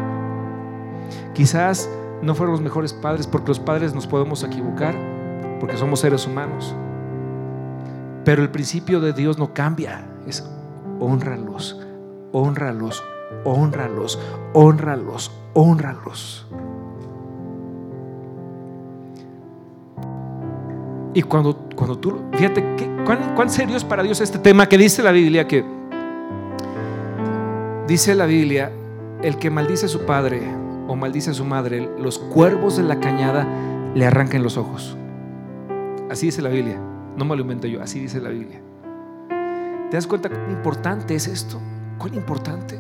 [1.35, 1.91] Quizás
[2.23, 4.95] no fueron los mejores padres porque los padres nos podemos equivocar,
[5.59, 6.75] porque somos seres humanos.
[8.25, 10.49] Pero el principio de Dios no cambia, es
[11.01, 11.81] honralos,
[12.33, 13.03] honralos,
[13.45, 14.19] honralos,
[14.53, 16.47] honralos, honralos.
[21.13, 22.65] Y cuando, cuando tú, fíjate,
[23.05, 25.65] cuán, cuán serio es para Dios este tema que dice la Biblia que,
[27.89, 28.71] dice la Biblia,
[29.23, 30.41] el que maldice a su padre
[30.87, 33.47] o maldice a su madre, los cuervos de la cañada
[33.95, 34.97] le arrancan los ojos.
[36.11, 36.81] Así dice la Biblia.
[37.17, 38.61] No me lo invento yo, así dice la Biblia.
[39.91, 41.61] ¿Te das cuenta cuán importante es esto?
[41.99, 42.79] ¿Cuán importante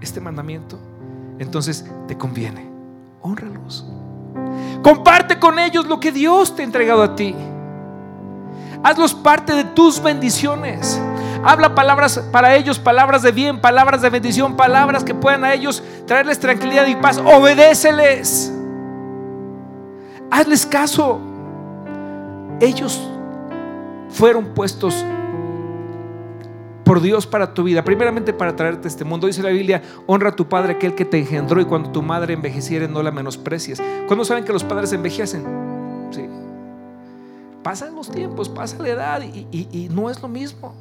[0.00, 0.78] este mandamiento?
[1.38, 2.68] Entonces te conviene.
[3.22, 3.86] Honralos.
[4.82, 7.34] Comparte con ellos lo que Dios te ha entregado a ti.
[8.82, 11.00] Hazlos parte de tus bendiciones.
[11.44, 15.82] Habla palabras para ellos, palabras de bien, palabras de bendición, palabras que puedan a ellos
[16.06, 17.18] traerles tranquilidad y paz.
[17.18, 18.52] Obedéceles.
[20.30, 21.20] Hazles caso.
[22.60, 23.00] Ellos
[24.10, 25.04] fueron puestos
[26.88, 29.26] por Dios para tu vida, primeramente para traerte este mundo.
[29.26, 32.32] Dice la Biblia, honra a tu padre, aquel que te engendró, y cuando tu madre
[32.32, 33.82] envejeciere, no la menosprecies.
[34.06, 35.44] ¿Cuándo saben que los padres envejecen?
[36.10, 36.24] Sí.
[37.62, 40.72] Pasan los tiempos, pasa la edad y, no es lo mismo.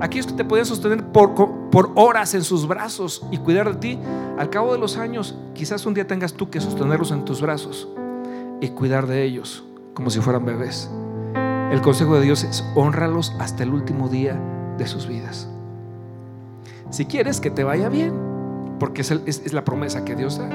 [0.00, 1.34] Aquellos que te pueden sostener por,
[1.70, 3.98] por horas en sus brazos y cuidar de ti,
[4.38, 7.86] al cabo de los años, quizás un día tengas tú que sostenerlos en tus brazos
[8.62, 10.90] y cuidar de ellos como si fueran bebés.
[11.70, 14.40] El consejo de Dios es honralos hasta el último día
[14.78, 15.48] de sus vidas.
[16.90, 18.14] Si quieres que te vaya bien,
[18.78, 20.48] porque es, la promesa que Dios da.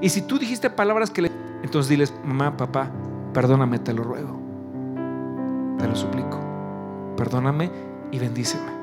[0.00, 1.30] Y si tú dijiste palabras que le...
[1.62, 2.90] Entonces diles, mamá, papá,
[3.32, 4.40] perdóname, te lo ruego.
[5.78, 6.38] Te lo suplico.
[7.16, 7.70] Perdóname
[8.10, 8.82] y bendíceme.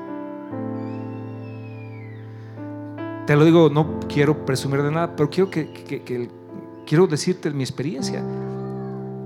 [3.26, 6.30] Te lo digo, no quiero presumir de nada, pero quiero que
[6.86, 8.22] quiero decirte mi experiencia.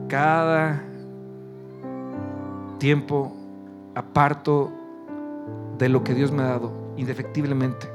[0.09, 0.83] Cada
[2.79, 3.33] tiempo
[3.95, 4.71] aparto
[5.79, 7.89] de lo que Dios me ha dado, indefectiblemente,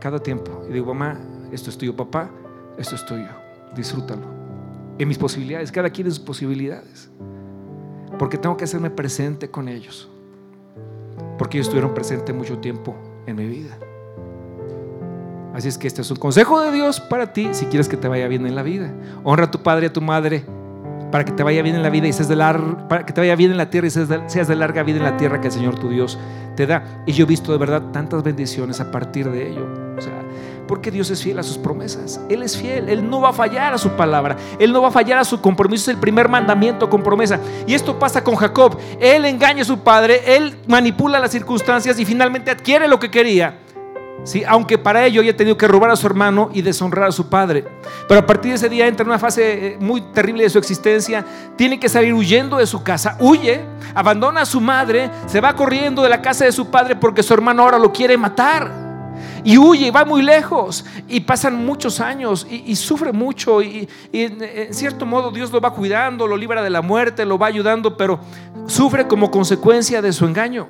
[0.00, 0.64] cada tiempo.
[0.68, 1.18] Y digo, mamá,
[1.52, 2.30] esto es tuyo, papá,
[2.78, 3.28] esto es tuyo,
[3.74, 4.26] disfrútalo.
[4.98, 7.10] En mis posibilidades, cada quien en sus posibilidades.
[8.18, 10.10] Porque tengo que hacerme presente con ellos.
[11.38, 12.94] Porque ellos estuvieron presentes mucho tiempo
[13.26, 13.78] en mi vida.
[15.54, 18.08] Así es que este es un consejo de Dios para ti si quieres que te
[18.08, 18.92] vaya bien en la vida.
[19.24, 20.44] Honra a tu padre y a tu madre
[21.10, 23.20] para que te vaya bien en la vida y seas de lar para que te
[23.20, 25.52] vaya bien en la tierra y seas de, larga vida en la tierra que el
[25.52, 26.18] Señor tu Dios
[26.56, 26.84] te da.
[27.06, 29.66] Y yo he visto de verdad tantas bendiciones a partir de ello.
[29.96, 30.22] O sea,
[30.66, 32.20] porque Dios es fiel a sus promesas.
[32.28, 34.92] Él es fiel, Él no va a fallar a su palabra, Él no va a
[34.92, 35.90] fallar a su compromiso.
[35.90, 37.40] Es el primer mandamiento con promesa.
[37.66, 38.78] Y esto pasa con Jacob.
[39.00, 43.58] Él engaña a su padre, Él manipula las circunstancias y finalmente adquiere lo que quería
[44.46, 47.64] aunque para ello haya tenido que robar a su hermano y deshonrar a su padre.
[48.08, 50.58] Pero a partir de ese día entra en una fase eh, muy terrible de su
[50.58, 51.24] existencia.
[51.56, 53.16] Tiene que salir huyendo de su casa.
[53.20, 53.60] Huye,
[53.94, 57.34] abandona a su madre, se va corriendo de la casa de su padre porque su
[57.34, 58.90] hermano ahora lo quiere matar.
[59.42, 60.84] Y huye, y va muy lejos.
[61.08, 63.62] Y pasan muchos años y, sufre mucho.
[63.62, 67.38] Y, y en cierto modo Dios lo va cuidando, lo libra de la muerte, lo
[67.38, 68.20] va ayudando, pero
[68.66, 70.68] sufre como consecuencia de su engaño.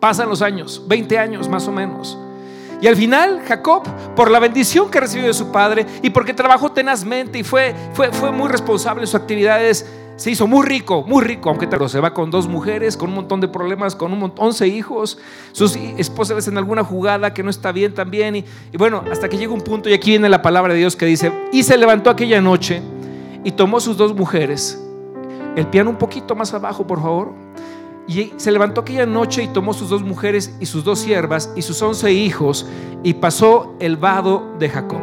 [0.00, 2.16] Pasan los años, 20 años más o menos.
[2.80, 3.82] Y al final, Jacob,
[4.14, 8.12] por la bendición que recibió de su padre y porque trabajó tenazmente y fue, fue,
[8.12, 9.84] fue muy responsable en sus actividades,
[10.14, 13.40] se hizo muy rico, muy rico, aunque se va con dos mujeres, con un montón
[13.40, 15.18] de problemas, con un montón, 11 hijos,
[15.50, 18.36] sus esposas en alguna jugada que no está bien también.
[18.36, 21.06] Y bueno, hasta que llega un punto, y aquí viene la palabra de Dios que
[21.06, 22.80] dice, y se levantó aquella noche
[23.42, 24.80] y tomó sus dos mujeres,
[25.56, 27.47] el piano un poquito más abajo, por favor
[28.08, 31.62] y se levantó aquella noche y tomó sus dos mujeres y sus dos siervas y
[31.62, 32.66] sus once hijos
[33.02, 35.02] y pasó el vado de Jacob.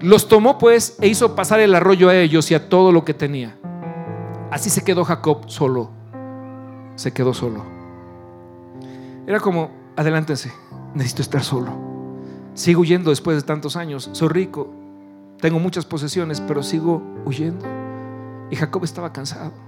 [0.00, 3.12] Los tomó pues e hizo pasar el arroyo a ellos y a todo lo que
[3.12, 3.58] tenía.
[4.50, 5.90] Así se quedó Jacob solo.
[6.94, 7.62] Se quedó solo.
[9.26, 10.52] Era como, adelántense,
[10.94, 11.70] necesito estar solo.
[12.54, 14.08] Sigo huyendo después de tantos años.
[14.12, 14.72] Soy rico,
[15.38, 17.66] tengo muchas posesiones, pero sigo huyendo.
[18.50, 19.65] Y Jacob estaba cansado.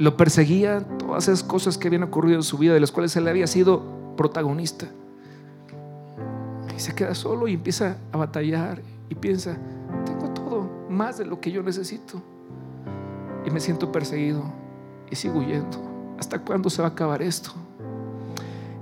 [0.00, 3.28] Lo perseguía todas esas cosas que habían ocurrido en su vida, de las cuales él
[3.28, 3.82] había sido
[4.16, 4.86] protagonista.
[6.74, 9.58] Y se queda solo y empieza a batallar y piensa,
[10.06, 12.22] tengo todo, más de lo que yo necesito.
[13.44, 14.42] Y me siento perseguido
[15.10, 16.16] y sigo huyendo.
[16.18, 17.50] ¿Hasta cuándo se va a acabar esto?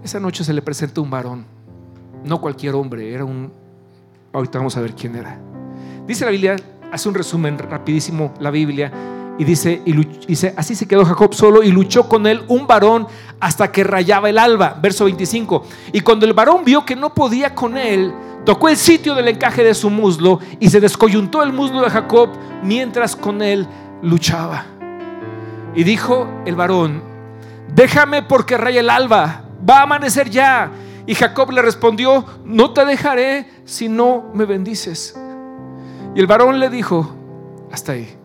[0.04, 1.44] Esa noche se le presenta un varón,
[2.24, 3.52] no cualquier hombre, era un...
[4.32, 5.36] Ahorita vamos a ver quién era.
[6.06, 6.54] Dice la Biblia,
[6.92, 8.92] hace un resumen rapidísimo la Biblia
[9.38, 13.06] y dice, y así se quedó Jacob solo y luchó con él un varón
[13.38, 14.76] hasta que rayaba el alba.
[14.82, 15.64] Verso 25.
[15.92, 18.12] Y cuando el varón vio que no podía con él,
[18.44, 22.30] tocó el sitio del encaje de su muslo y se descoyuntó el muslo de Jacob
[22.64, 23.68] mientras con él
[24.02, 24.66] luchaba.
[25.72, 27.04] Y dijo el varón,
[27.72, 30.72] déjame porque raya el alba, va a amanecer ya.
[31.06, 35.16] Y Jacob le respondió, no te dejaré si no me bendices.
[36.16, 37.14] Y el varón le dijo,
[37.70, 38.17] hasta ahí.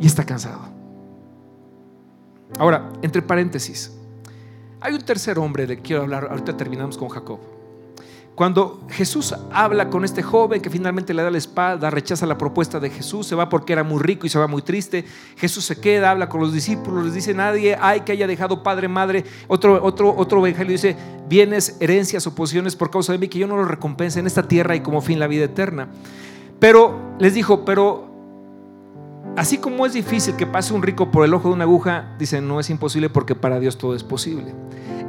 [0.00, 0.60] Y está cansado.
[2.58, 3.92] Ahora, entre paréntesis,
[4.80, 7.38] hay un tercer hombre de que quiero hablar, ahorita terminamos con Jacob.
[8.38, 12.78] Cuando Jesús habla con este joven que finalmente le da la espalda, rechaza la propuesta
[12.78, 15.04] de Jesús, se va porque era muy rico y se va muy triste.
[15.36, 18.86] Jesús se queda, habla con los discípulos, les dice, nadie hay que haya dejado padre,
[18.86, 19.24] madre.
[19.48, 20.96] Otro, otro, otro evangelio dice,
[21.28, 24.46] bienes, herencias o posiciones por causa de mí, que yo no lo recompense en esta
[24.46, 25.88] tierra y como fin la vida eterna.
[26.60, 28.07] Pero les dijo, pero
[29.38, 32.40] así como es difícil que pase un rico por el ojo de una aguja, dice,
[32.40, 34.52] no es imposible porque para Dios todo es posible.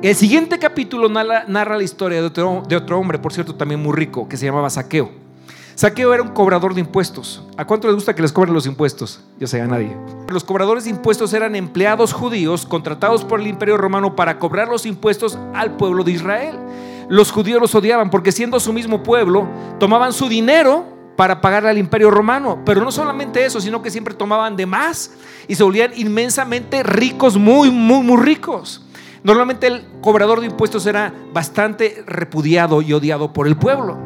[0.04, 4.38] El siguiente capítulo narra, la historia de otro, hombre, por cierto, también muy rico, que
[4.38, 5.10] se llamaba Saqueo.
[5.74, 7.44] Saqueo era un cobrador de impuestos.
[7.58, 9.22] ¿A cuánto les gusta que les cobren los impuestos?
[9.39, 9.98] Yo sé, a nadie.
[10.30, 14.86] Los cobradores de impuestos eran empleados judíos contratados por el imperio romano para cobrar los
[14.86, 16.56] impuestos al pueblo de Israel.
[17.10, 19.48] Los judíos los odiaban porque siendo su mismo pueblo,
[19.80, 22.62] tomaban su dinero para pagarle al imperio romano.
[22.64, 25.12] Pero no solamente eso, sino que siempre tomaban de más
[25.50, 28.86] y se volvían inmensamente ricos, muy, muy, muy ricos.
[29.22, 33.98] Normalmente el cobrador de impuestos era bastante repudiado y odiado por el pueblo.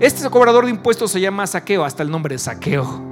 [0.00, 3.02] Este cobrador de impuestos se llama Saqueo, hasta el nombre de Saqueo.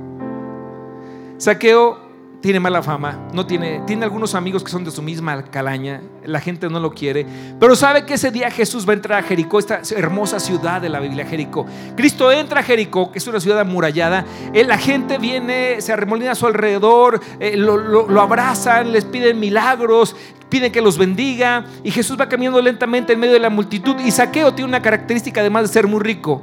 [1.36, 1.98] Saqueo
[2.44, 6.40] tiene mala fama, no tiene, tiene algunos amigos que son de su misma calaña, la
[6.40, 7.24] gente no lo quiere,
[7.58, 10.90] pero sabe que ese día Jesús va a entrar a Jericó, esta hermosa ciudad de
[10.90, 11.64] la Biblia, Jericó.
[11.96, 16.34] Cristo entra a Jericó, que es una ciudad amurallada, la gente viene, se arremolina a
[16.34, 20.14] su alrededor, eh, lo, lo abrazan, les piden milagros,
[20.50, 24.10] piden que los bendiga, y Jesús va caminando lentamente en medio de la multitud, y
[24.10, 26.42] Saqueo tiene una característica además de ser muy rico,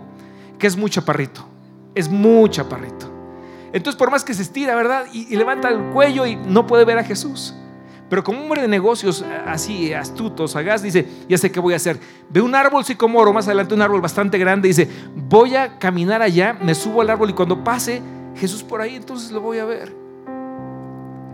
[0.57, 1.47] que es muy chaparrito,
[1.93, 3.10] es muy chaparrito.
[3.73, 5.05] Entonces, por más que se estira, ¿verdad?
[5.13, 7.55] Y, levanta el cuello y no puede ver a Jesús.
[8.09, 11.97] Pero como hombre de negocios así, astuto, sagaz, dice, ya sé qué voy a hacer.
[12.29, 16.57] Ve un árbol sicomoro, más adelante un árbol bastante grande, dice, voy a caminar allá,
[16.61, 18.01] me subo al árbol y cuando pase
[18.35, 19.95] Jesús por ahí, entonces lo voy a ver.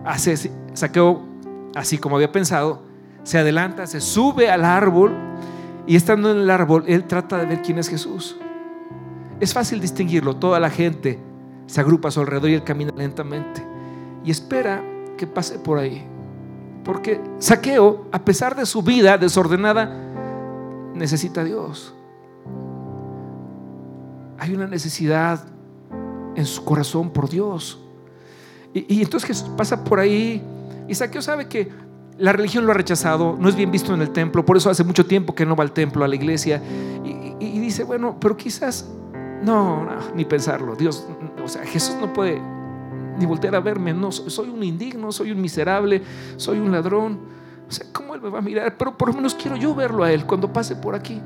[0.05, 1.23] Hace, saqueo,
[1.73, 2.83] así como había pensado,
[3.23, 5.15] se adelanta, se sube al árbol
[5.87, 8.37] y estando en el árbol, él trata de ver quién es Jesús.
[9.39, 11.19] Es fácil distinguirlo, toda la gente
[11.67, 13.63] se agrupa a su alrededor y él camina lentamente
[14.23, 14.83] y espera
[15.17, 16.05] que pase por ahí.
[16.83, 19.89] Porque Saqueo, a pesar de su vida desordenada,
[20.93, 21.93] necesita a Dios.
[24.39, 25.45] Hay una necesidad
[26.35, 27.81] en su corazón por Dios.
[28.73, 30.41] Y, entonces Jesús pasa por ahí
[30.87, 31.69] y Saqueo sabe que
[32.17, 34.83] la religión lo ha rechazado, no es bien visto en el templo, por eso hace
[34.83, 36.61] mucho tiempo que no va al templo, a la iglesia.
[37.39, 38.87] y dice, bueno, pero quizás
[39.41, 40.75] no, no, ni pensarlo.
[40.75, 41.05] Dios,
[41.47, 42.41] o sea, Jesús no puede
[43.17, 43.93] ni voltear a verme.
[43.93, 46.01] No, soy un indigno, soy un miserable,
[46.35, 47.19] soy un ladrón.
[47.65, 48.75] O sea, ¿cómo Él me va a mirar?
[48.77, 51.21] Pero por lo menos quiero yo verlo a Él cuando pase por aquí.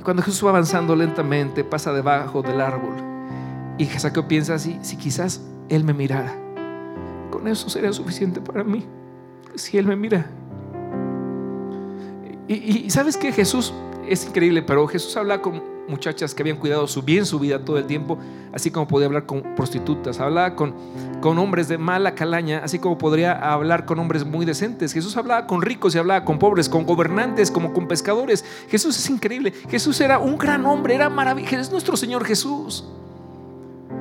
[0.00, 2.96] Y cuando Jesús va avanzando lentamente, pasa debajo del árbol.
[3.78, 6.34] Y Saqueo piensa así, si quizás Él me mirara,
[7.30, 8.84] con eso sería suficiente para mí.
[9.54, 10.26] Si Él me mira.
[12.48, 13.72] Y, y sabes que Jesús
[14.08, 17.78] es increíble, pero Jesús habla con muchachas que habían cuidado su bien su vida todo
[17.78, 18.18] el tiempo,
[18.52, 20.74] así como podía hablar con prostitutas, hablaba con,
[21.20, 24.92] con hombres de mala calaña, así como podría hablar con hombres muy decentes.
[24.92, 28.44] Jesús hablaba con ricos y hablaba con pobres, con gobernantes, como con pescadores.
[28.68, 29.52] Jesús es increíble.
[29.68, 31.56] Jesús era un gran hombre, era maravilloso.
[31.56, 32.84] Es nuestro Señor Jesús.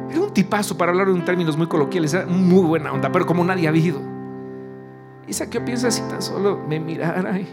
[0.09, 3.43] Era un tipazo para hablar en términos muy coloquiales, era muy buena onda, pero como
[3.43, 3.99] nadie ha habido.
[5.27, 7.47] Y Saqueo piensa si tan solo me mirara y,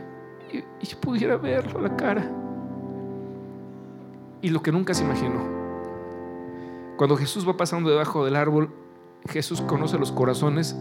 [1.00, 2.43] pudiera verlo la cara
[4.44, 5.40] y lo que nunca se imaginó.
[6.98, 8.68] Cuando Jesús va pasando debajo del árbol,
[9.26, 10.76] Jesús conoce los corazones,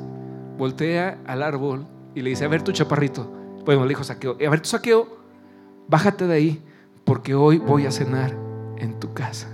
[0.58, 3.32] voltea al árbol y le dice, a ver tu chaparrito.
[3.63, 5.08] Bueno, le dijo Saqueo, a ver tu Saqueo,
[5.88, 6.63] bájate de ahí
[7.06, 8.36] porque hoy voy a cenar
[8.80, 9.47] en tu casa.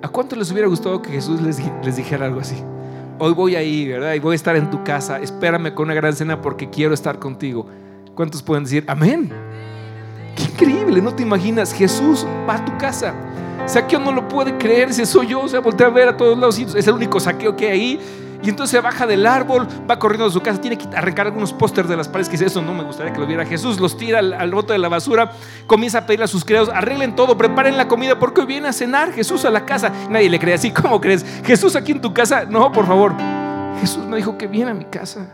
[0.00, 2.62] ¿A cuánto les hubiera gustado que Jesús les, les dijera algo así?
[3.18, 4.14] Hoy voy ahí, ¿verdad?
[4.14, 5.18] Y voy a estar en tu casa.
[5.18, 7.66] Espérame con una gran cena porque quiero estar contigo.
[8.14, 9.32] ¿Cuántos pueden decir amén?
[10.38, 11.72] Qué increíble, no te imaginas.
[11.72, 13.12] Jesús va a tu casa.
[13.66, 16.38] Saqueo no lo puede creer, si soy yo, o sea, voltea a ver a todos
[16.38, 18.00] lados, es el único saqueo que hay ahí.
[18.40, 21.52] Y entonces se baja del árbol, va corriendo a su casa, tiene que arrancar algunos
[21.52, 23.96] pósters de las paredes, que dice, eso no me gustaría que lo viera Jesús, los
[23.96, 25.32] tira al, al bote de la basura,
[25.66, 28.72] comienza a pedirle a sus criados, arreglen todo, preparen la comida, porque hoy viene a
[28.72, 29.92] cenar Jesús a la casa.
[30.08, 31.26] Nadie le cree así, ¿cómo crees?
[31.44, 33.12] Jesús aquí en tu casa, no, por favor.
[33.80, 35.28] Jesús me dijo que viene a mi casa.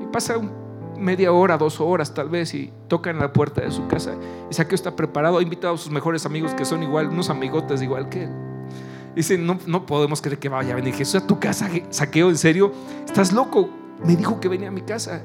[0.00, 0.65] Y pasa un
[0.98, 4.14] media hora, dos horas tal vez, y toca en la puerta de su casa.
[4.50, 7.82] Y Saqueo está preparado, ha invitado a sus mejores amigos que son igual, unos amigotes
[7.82, 8.30] igual que él.
[9.14, 12.36] Dice, no, no podemos creer que vaya a venir Jesús a tu casa, Saqueo, en
[12.36, 12.72] serio,
[13.06, 13.68] estás loco.
[14.04, 15.22] Me dijo que venía a mi casa.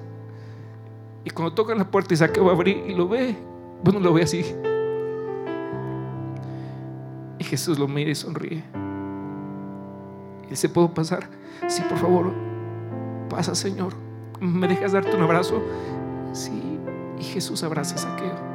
[1.25, 3.35] Y cuando toca en la puerta y Saqueo va a abrir y lo ve,
[3.83, 4.45] bueno, lo ve así.
[7.51, 8.63] Jesús lo mira y sonríe.
[10.45, 11.27] Y dice, ¿puedo pasar?
[11.67, 12.31] Sí, por favor.
[13.29, 13.93] Pasa, Señor.
[14.41, 15.61] ¿Me dejas darte un abrazo?
[16.33, 16.79] Sí.
[17.19, 18.51] Y Jesús abraza a Saqueo.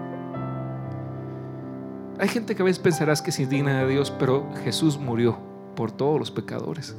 [2.19, 5.39] Hay gente que a veces pensarás que es indigna de Dios, pero Jesús murió
[5.77, 6.97] por todos los pecadores,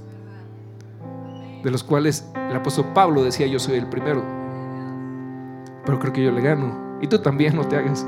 [1.63, 4.23] de los cuales el apóstol Pablo decía, yo soy el primero,
[5.85, 6.99] pero creo que yo le gano.
[7.01, 8.05] Y tú también no te hagas.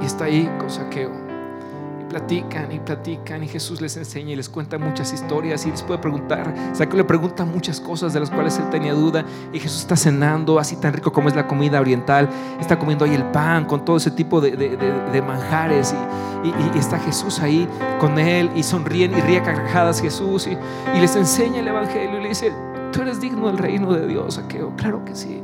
[0.00, 1.21] Y está ahí con saqueo
[2.12, 5.98] platican y platican y Jesús les enseña y les cuenta muchas historias y les puede
[5.98, 6.52] preguntar.
[6.74, 10.58] Saqueo le pregunta muchas cosas de las cuales él tenía duda y Jesús está cenando
[10.58, 12.28] así tan rico como es la comida oriental.
[12.60, 15.94] Está comiendo ahí el pan con todo ese tipo de, manjares
[16.44, 17.66] y, está Jesús ahí
[17.98, 20.58] con él y sonríen y ríe carcajadas Jesús y,
[20.94, 22.52] y les enseña el Evangelio y le dice,
[22.92, 24.74] tú eres digno del reino de Dios, Saqueo.
[24.76, 25.40] Claro que sí.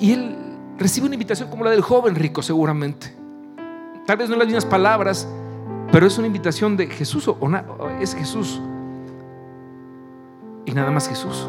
[0.00, 0.36] y él
[0.78, 3.14] recibe una invitación como la del joven rico seguramente.
[4.06, 5.28] Tal vez no las mismas palabras,
[5.92, 7.38] pero es una invitación de Jesús o
[8.00, 8.60] es Jesús.
[10.66, 11.48] Y nada más Jesús.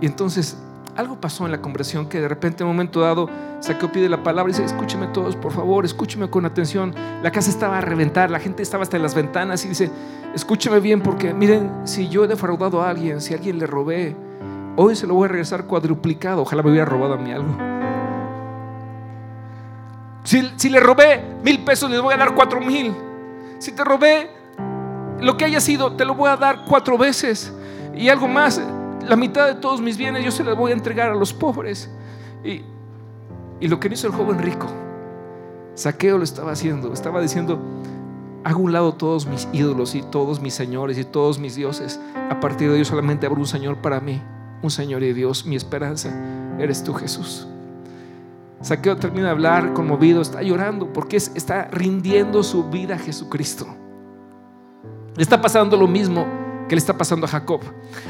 [0.00, 0.56] Y entonces
[0.96, 3.28] algo pasó en la conversación que de repente en un momento dado
[3.60, 6.94] Saqueo pide la palabra y dice, escúcheme todos, por favor, escúcheme con atención.
[7.22, 9.90] La casa estaba a reventar, la gente estaba hasta en las ventanas y dice,
[10.34, 14.16] escúcheme bien porque miren, si yo he defraudado a alguien, si alguien le robé,
[14.76, 16.42] hoy se lo voy a regresar cuadruplicado.
[16.42, 17.79] Ojalá me hubiera robado a mí algo.
[20.24, 22.94] Si, le robé mil pesos, les voy a dar cuatro mil.
[23.58, 24.30] Si te robé
[25.20, 27.52] lo que haya sido, te lo voy a dar cuatro veces.
[27.94, 28.60] Y algo más,
[29.06, 31.90] la mitad de todos mis bienes yo se los voy a entregar a los pobres.
[32.44, 32.62] Y,
[33.60, 34.66] y lo que hizo el joven rico,
[35.74, 37.58] Saqueo lo estaba haciendo, estaba diciendo,
[38.44, 42.00] hago un lado todos mis ídolos y todos mis señores y todos mis dioses.
[42.30, 44.22] A partir de ellos solamente habrá un Señor para mí,
[44.62, 46.10] un Señor y Dios, mi esperanza,
[46.58, 47.46] eres tú Jesús.
[48.60, 53.66] Saqueo termina de hablar conmovido, está llorando porque está rindiendo su vida a Jesucristo.
[55.16, 56.26] Le está pasando lo mismo
[56.68, 57.60] que le está pasando a Jacob.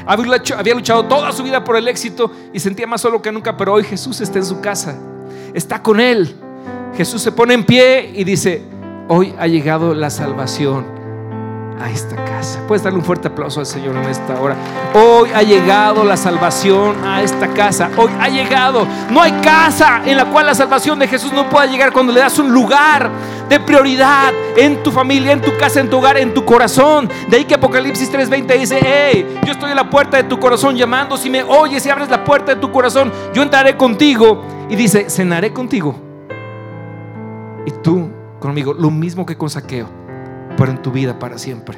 [0.05, 3.73] Había luchado toda su vida por el éxito y sentía más solo que nunca, pero
[3.73, 4.99] hoy Jesús está en su casa,
[5.53, 6.35] está con él.
[6.95, 8.61] Jesús se pone en pie y dice,
[9.07, 11.00] hoy ha llegado la salvación
[11.81, 12.59] a esta casa.
[12.67, 14.55] Puedes darle un fuerte aplauso al Señor en esta hora.
[14.93, 17.89] Hoy ha llegado la salvación a esta casa.
[17.97, 18.87] Hoy ha llegado.
[19.09, 22.19] No hay casa en la cual la salvación de Jesús no pueda llegar cuando le
[22.19, 23.09] das un lugar
[23.49, 27.09] de prioridad en tu familia, en tu casa, en tu hogar, en tu corazón.
[27.29, 30.75] De ahí que Apocalipsis 3:20 dice, hey, yo estoy en la puerta de tu corazón
[30.75, 31.17] llamando.
[31.17, 34.43] Si me oyes y abres la puerta de tu corazón, yo entraré contigo.
[34.69, 35.95] Y dice, cenaré contigo.
[37.65, 38.09] Y tú
[38.39, 40.01] conmigo, lo mismo que con saqueo
[40.57, 41.77] pero en tu vida para siempre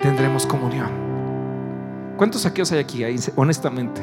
[0.00, 0.88] tendremos comunión.
[2.16, 3.02] ¿Cuántos saqueos hay aquí?
[3.36, 4.02] Honestamente.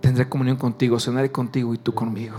[0.00, 2.36] Tendré comunión contigo, cenaré contigo y tú conmigo.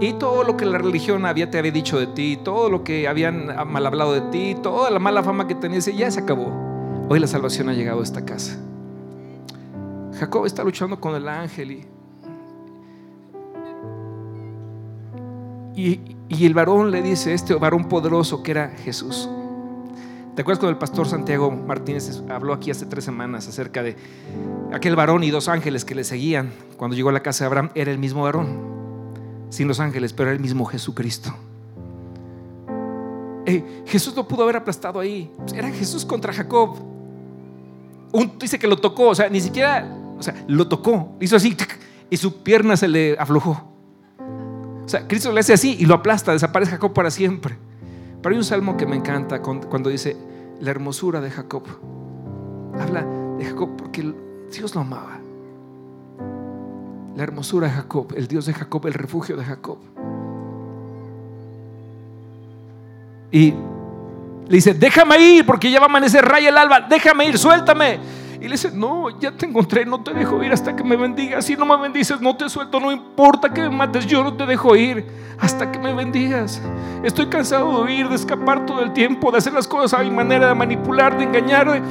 [0.00, 3.06] Y todo lo que la religión había, te había dicho de ti, todo lo que
[3.06, 6.50] habían mal hablado de ti, toda la mala fama que tenías, ya se acabó.
[7.08, 8.58] Hoy la salvación ha llegado a esta casa.
[10.18, 11.86] Jacob está luchando con el ángel y,
[15.74, 19.28] y, y el varón le dice, este varón poderoso que era Jesús.
[20.36, 23.96] ¿Te acuerdas cuando el pastor Santiago Martínez habló aquí hace tres semanas acerca de
[24.72, 27.70] aquel varón y dos ángeles que le seguían cuando llegó a la casa de Abraham?
[27.74, 28.46] Era el mismo varón,
[29.50, 31.34] sin los ángeles, pero era el mismo Jesucristo.
[33.44, 35.32] Eh, Jesús no pudo haber aplastado ahí.
[35.52, 36.76] Era Jesús contra Jacob.
[38.12, 41.56] Un, dice que lo tocó, o sea, ni siquiera, o sea, lo tocó, hizo así
[42.08, 43.69] y su pierna se le aflojó.
[44.90, 47.56] Sea, Cristo le hace así y lo aplasta, desaparece Jacob para siempre.
[48.20, 50.16] Pero hay un salmo que me encanta cuando dice
[50.60, 51.62] la hermosura de Jacob.
[52.76, 53.04] Habla
[53.38, 54.12] de Jacob porque
[54.52, 55.20] Dios lo amaba.
[57.14, 59.78] La hermosura de Jacob, el Dios de Jacob, el refugio de Jacob.
[63.30, 67.38] Y le dice, déjame ir porque ya va a amanecer, raya el alba, déjame ir,
[67.38, 68.00] suéltame.
[68.40, 71.44] Y le dice, no, ya te encontré, no te dejo ir hasta que me bendigas.
[71.44, 74.46] Si no me bendices, no te suelto, no importa que me mates, yo no te
[74.46, 75.06] dejo ir
[75.38, 76.60] hasta que me bendigas.
[77.04, 80.10] Estoy cansado de huir, de escapar todo el tiempo, de hacer las cosas a mi
[80.10, 81.82] manera, de manipular, de engañar.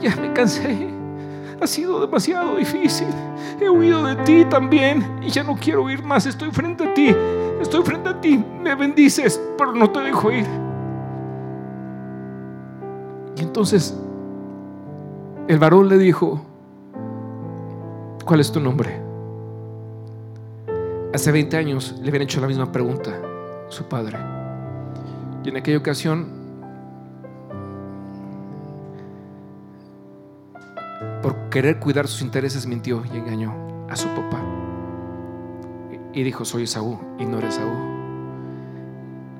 [0.00, 0.90] Ya me cansé.
[1.60, 3.06] Ha sido demasiado difícil.
[3.60, 6.26] He huido de ti también y ya no quiero huir más.
[6.26, 7.14] Estoy frente a ti.
[7.60, 8.44] Estoy frente a ti.
[8.60, 10.46] Me bendices, pero no te dejo ir.
[13.36, 13.96] Y entonces
[15.52, 16.40] el varón le dijo,
[18.24, 19.02] ¿cuál es tu nombre?
[21.12, 23.12] Hace 20 años le habían hecho la misma pregunta
[23.68, 24.16] su padre.
[25.44, 26.26] Y en aquella ocasión,
[31.20, 33.52] por querer cuidar sus intereses, mintió y engañó
[33.90, 34.42] a su papá.
[36.14, 37.72] y dijo, soy Esaú y no eres Esaú.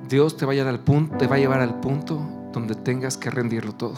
[0.07, 3.29] Dios te va a al punto, te va a llevar al punto donde tengas que
[3.29, 3.95] rendirlo todo.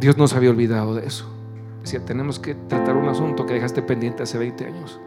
[0.00, 1.26] Dios no se había olvidado de eso.
[1.82, 5.00] Decía, tenemos que tratar un asunto que dejaste pendiente hace 20 años.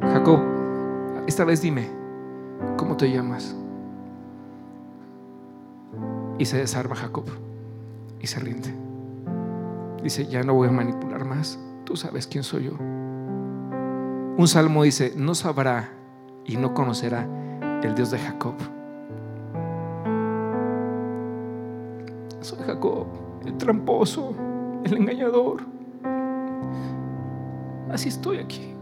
[0.00, 0.40] Jacob,
[1.26, 1.88] esta vez dime,
[2.76, 3.54] ¿cómo te llamas?
[6.38, 7.26] Y se desarma Jacob
[8.18, 8.74] y se rinde.
[10.02, 12.72] Dice, ya no voy a manipular más, tú sabes quién soy yo.
[12.78, 15.90] Un salmo dice, no sabrá
[16.46, 17.28] y no conocerá
[17.82, 18.54] el Dios de Jacob.
[22.50, 23.06] Soy Jacob,
[23.46, 24.34] el tramposo,
[24.82, 25.60] el engañador.
[27.92, 28.72] Así estoy aquí.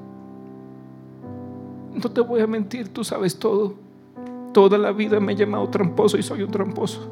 [1.92, 3.74] No te voy a mentir, tú sabes todo.
[4.54, 7.10] Toda la vida me he llamado tramposo y soy un tramposo.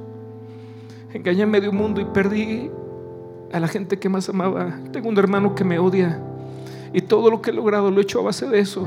[1.12, 2.70] Engañé a medio mundo y perdí
[3.52, 4.78] a la gente que más amaba.
[4.92, 6.22] Tengo un hermano que me odia
[6.94, 8.86] y todo lo que he logrado lo he hecho a base de eso.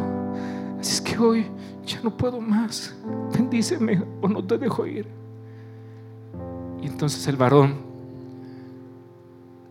[0.80, 1.46] Así es que hoy
[1.86, 2.96] ya no puedo más.
[3.32, 5.19] Bendíceme o no te dejo ir.
[6.82, 7.76] Y entonces el varón,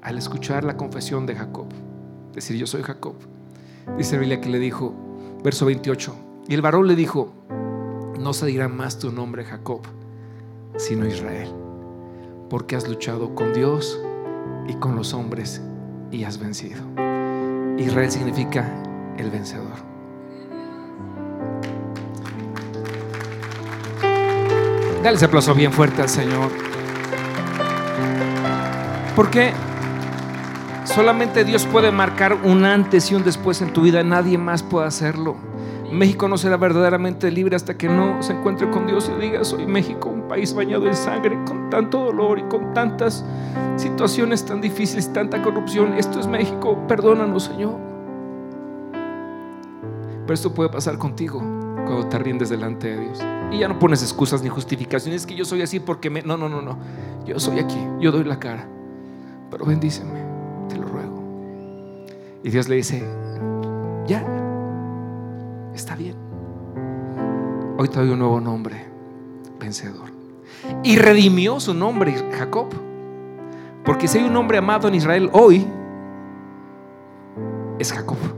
[0.02, 1.66] al escuchar la confesión de Jacob,
[2.34, 3.14] decir yo soy Jacob,
[3.96, 4.94] dice la Biblia que le dijo,
[5.42, 6.14] verso 28,
[6.48, 7.32] y el varón le dijo,
[8.18, 9.80] no se dirá más tu nombre Jacob,
[10.76, 11.50] sino Israel,
[12.50, 14.00] porque has luchado con Dios
[14.66, 15.62] y con los hombres
[16.10, 16.82] y has vencido.
[17.78, 18.68] Israel significa
[19.16, 19.88] el vencedor.
[25.02, 26.50] Dale ese aplauso bien fuerte al Señor.
[29.18, 29.50] Porque
[30.84, 34.04] solamente Dios puede marcar un antes y un después en tu vida.
[34.04, 35.34] Nadie más puede hacerlo.
[35.90, 39.66] México no será verdaderamente libre hasta que no se encuentre con Dios y diga, soy
[39.66, 43.24] México, un país bañado en sangre, con tanto dolor y con tantas
[43.74, 45.94] situaciones tan difíciles, tanta corrupción.
[45.94, 47.74] Esto es México, perdónanos Señor.
[50.22, 53.18] Pero esto puede pasar contigo cuando te rindes delante de Dios.
[53.50, 56.22] Y ya no pones excusas ni justificaciones, que yo soy así porque me...
[56.22, 56.78] No, no, no, no.
[57.26, 58.77] Yo soy aquí, yo doy la cara.
[59.50, 60.20] Pero bendíceme,
[60.68, 61.22] te lo ruego.
[62.42, 63.02] Y Dios le dice,
[64.06, 64.24] ya,
[65.74, 66.16] está bien.
[67.78, 68.86] Hoy te doy un nuevo nombre,
[69.58, 70.10] vencedor.
[70.82, 72.68] Y redimió su nombre, Jacob.
[73.84, 75.66] Porque si hay un hombre amado en Israel hoy,
[77.78, 78.37] es Jacob.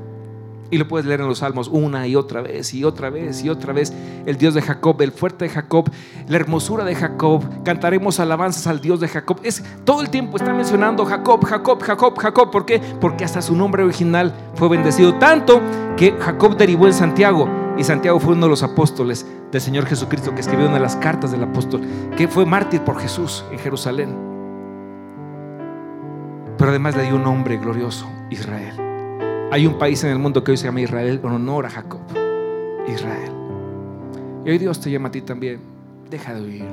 [0.70, 3.48] Y lo puedes leer en los salmos una y otra vez y otra vez y
[3.48, 3.92] otra vez.
[4.24, 5.90] El Dios de Jacob, el fuerte de Jacob,
[6.28, 7.44] la hermosura de Jacob.
[7.64, 9.40] Cantaremos alabanzas al Dios de Jacob.
[9.42, 12.50] Es todo el tiempo está mencionando Jacob, Jacob, Jacob, Jacob.
[12.50, 12.80] ¿Por qué?
[13.00, 15.60] Porque hasta su nombre original fue bendecido tanto
[15.96, 17.48] que Jacob derivó en Santiago.
[17.76, 20.96] Y Santiago fue uno de los apóstoles del Señor Jesucristo que escribió una de las
[20.96, 21.80] cartas del apóstol,
[22.16, 24.16] que fue mártir por Jesús en Jerusalén.
[26.58, 28.89] Pero además le dio un nombre glorioso, Israel.
[29.52, 32.00] Hay un país en el mundo que hoy se llama Israel en honor a Jacob.
[32.86, 33.32] Israel.
[34.44, 35.58] Y hoy Dios te llama a ti también.
[36.08, 36.64] Deja de huir,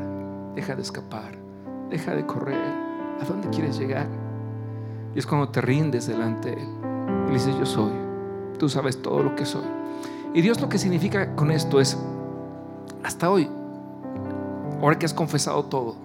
[0.54, 1.32] deja de escapar,
[1.90, 2.56] deja de correr.
[3.20, 4.06] ¿A dónde quieres llegar?
[5.16, 6.70] Y es cuando te rindes delante de Él
[7.26, 7.94] y le dices, yo soy.
[8.60, 9.66] Tú sabes todo lo que soy.
[10.36, 11.98] Y Dios lo que significa con esto es,
[13.04, 13.50] hasta hoy,
[14.84, 15.96] ahora que has confesado todo,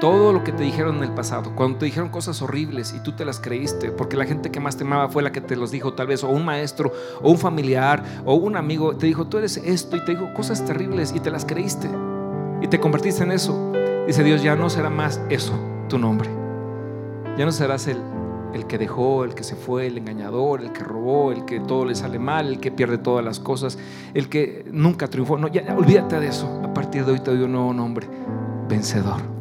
[0.00, 3.12] todo lo que te dijeron en el pasado, cuando te dijeron cosas horribles y tú
[3.12, 5.70] te las creíste, porque la gente que más te amaba fue la que te los
[5.70, 9.38] dijo, tal vez, o un maestro, o un familiar, o un amigo, te dijo, tú
[9.38, 11.88] eres esto, y te dijo cosas terribles y te las creíste,
[12.60, 13.72] y te convertiste en eso.
[14.06, 15.52] Dice Dios, ya no será más eso
[15.88, 16.30] tu nombre,
[17.36, 17.98] ya no serás el,
[18.54, 21.84] el que dejó, el que se fue, el engañador, el que robó, el que todo
[21.84, 23.78] le sale mal, el que pierde todas las cosas,
[24.14, 25.36] el que nunca triunfó.
[25.38, 26.60] No, ya, olvídate de eso.
[26.64, 28.06] A partir de hoy te doy un nuevo nombre,
[28.68, 29.37] vencedor.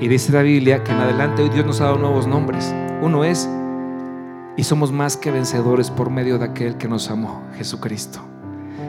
[0.00, 2.74] Y dice la Biblia que en adelante hoy Dios nos ha dado nuevos nombres.
[3.00, 3.48] Uno es,
[4.56, 8.20] y somos más que vencedores por medio de aquel que nos amó, Jesucristo.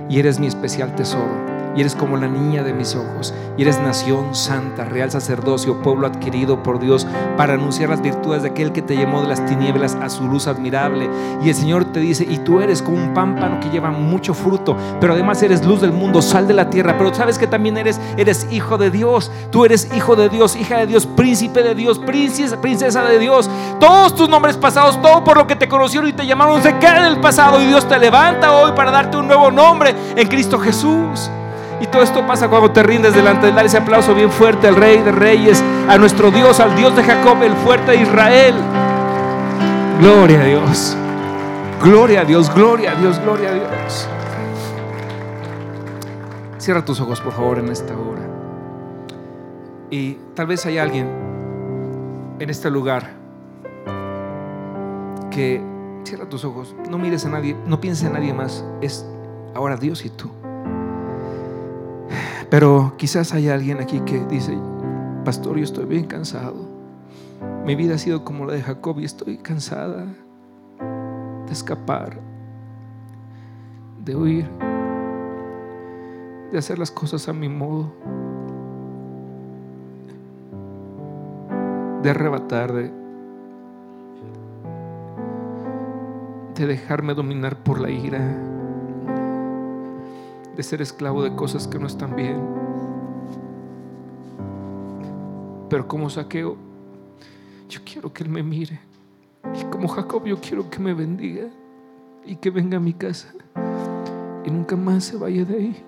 [0.10, 1.45] Y eres mi especial tesoro
[1.76, 6.08] y eres como la niña de mis ojos, y eres nación santa, real sacerdocio, pueblo
[6.08, 7.08] adquirido por Dios
[7.38, 10.48] para anunciar las virtudes de aquel que te llamó de las tinieblas a su luz
[10.48, 11.10] admirable.
[11.44, 14.76] Y el Señor te dice, y tú eres como un pámpano que lleva mucho fruto,
[15.00, 18.00] pero además eres luz del mundo, sal de la tierra, pero sabes que también eres,
[18.18, 22.00] eres hijo de Dios, tú eres hijo de Dios, hija de Dios, príncipe de Dios,
[22.00, 23.50] princesa, princesa de Dios.
[23.80, 27.00] Todos tus nombres pasados, todo por lo que te conocieron y te llamaron, se queda
[27.00, 30.60] en el pasado y Dios te levanta hoy para darte un nuevo nombre en Cristo
[30.60, 31.30] Jesús.
[31.82, 34.76] Y todo esto pasa cuando te rindes delante de Dar ese aplauso bien fuerte al
[34.76, 38.56] Rey de Reyes, a nuestro Dios, al Dios de Jacob, el fuerte de Israel.
[40.00, 40.98] Gloria a Dios.
[41.84, 44.08] Gloria a Dios, gloria a Dios, gloria a Dios.
[46.58, 48.22] Cierra tus ojos, por favor, en esta hora.
[49.92, 51.08] Y tal vez hay alguien
[52.40, 53.14] en este lugar
[55.30, 55.62] que
[56.06, 58.66] cierra tus ojos, no mires a nadie, no pienses en nadie más.
[58.82, 59.06] Es
[59.56, 60.30] Ahora Dios y tú.
[62.56, 64.58] Pero quizás hay alguien aquí que dice,
[65.26, 66.56] pastor, yo estoy bien cansado.
[67.66, 70.06] Mi vida ha sido como la de Jacob y estoy cansada
[71.46, 72.18] de escapar,
[74.06, 74.50] de huir,
[76.54, 77.92] de hacer las cosas a mi modo,
[82.04, 82.90] de arrebatar, de,
[86.56, 88.55] de dejarme dominar por la ira,
[90.56, 92.40] de ser esclavo de cosas que no están bien.
[95.70, 96.56] Pero como saqueo,
[97.70, 98.80] yo quiero que Él me mire.
[99.60, 101.48] Y como Jacob, yo quiero que me bendiga
[102.26, 103.34] y que venga a mi casa
[104.46, 105.84] y nunca más se vaya de ahí,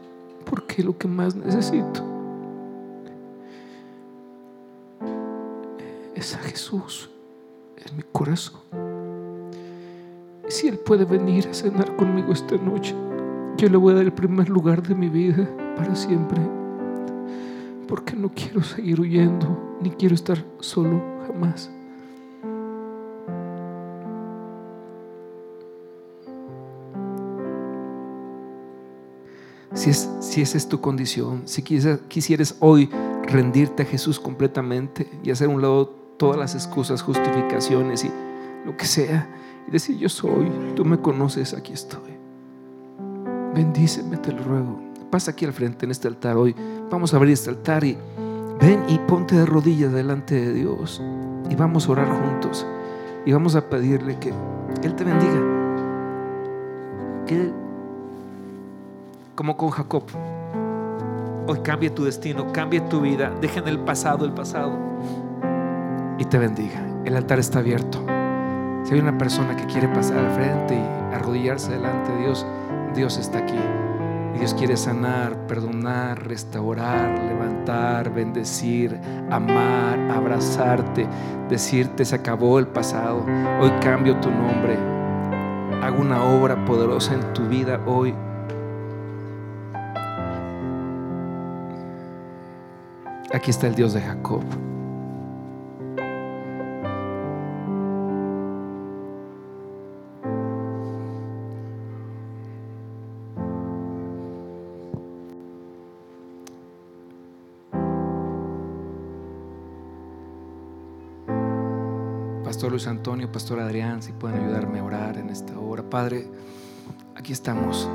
[0.49, 2.03] porque lo que más necesito
[6.15, 7.09] es a Jesús
[7.77, 8.61] en mi corazón.
[10.47, 12.95] Si Él puede venir a cenar conmigo esta noche,
[13.57, 16.39] yo le voy a dar el primer lugar de mi vida para siempre,
[17.87, 21.71] porque no quiero seguir huyendo, ni quiero estar solo jamás.
[29.73, 32.89] Si, es, si esa es tu condición, si quisieras hoy
[33.23, 35.87] rendirte a Jesús completamente y hacer a un lado
[36.17, 38.11] todas las excusas, justificaciones y
[38.65, 39.27] lo que sea,
[39.67, 42.16] y decir yo soy, tú me conoces, aquí estoy.
[43.57, 44.79] Bendíceme, te lo ruego.
[45.09, 46.55] Pasa aquí al frente en este altar hoy.
[46.91, 47.97] Vamos a abrir este altar y
[48.61, 51.01] ven y ponte de rodillas delante de Dios
[51.49, 52.67] y vamos a orar juntos
[53.25, 54.31] y vamos a pedirle que
[54.83, 55.41] Él te bendiga.
[57.25, 57.51] Que
[59.33, 60.03] como con Jacob.
[61.47, 64.77] Hoy cambie tu destino, cambie tu vida, deja en el pasado el pasado
[66.19, 67.01] y te bendiga.
[67.05, 68.05] El altar está abierto.
[68.83, 72.45] Si hay una persona que quiere pasar al frente y arrodillarse delante de Dios,
[72.95, 73.59] Dios está aquí.
[74.37, 78.99] Dios quiere sanar, perdonar, restaurar, levantar, bendecir,
[79.31, 81.07] amar, abrazarte,
[81.49, 83.25] decirte se acabó el pasado.
[83.59, 84.77] Hoy cambio tu nombre.
[85.81, 88.13] Hago una obra poderosa en tu vida hoy
[93.33, 94.41] Aquí está el Dios de Jacob.
[112.77, 115.81] Luis Antonio, Pastor Adrián, si pueden ayudarme a orar en esta hora.
[115.89, 116.27] Padre,
[117.15, 117.89] aquí estamos.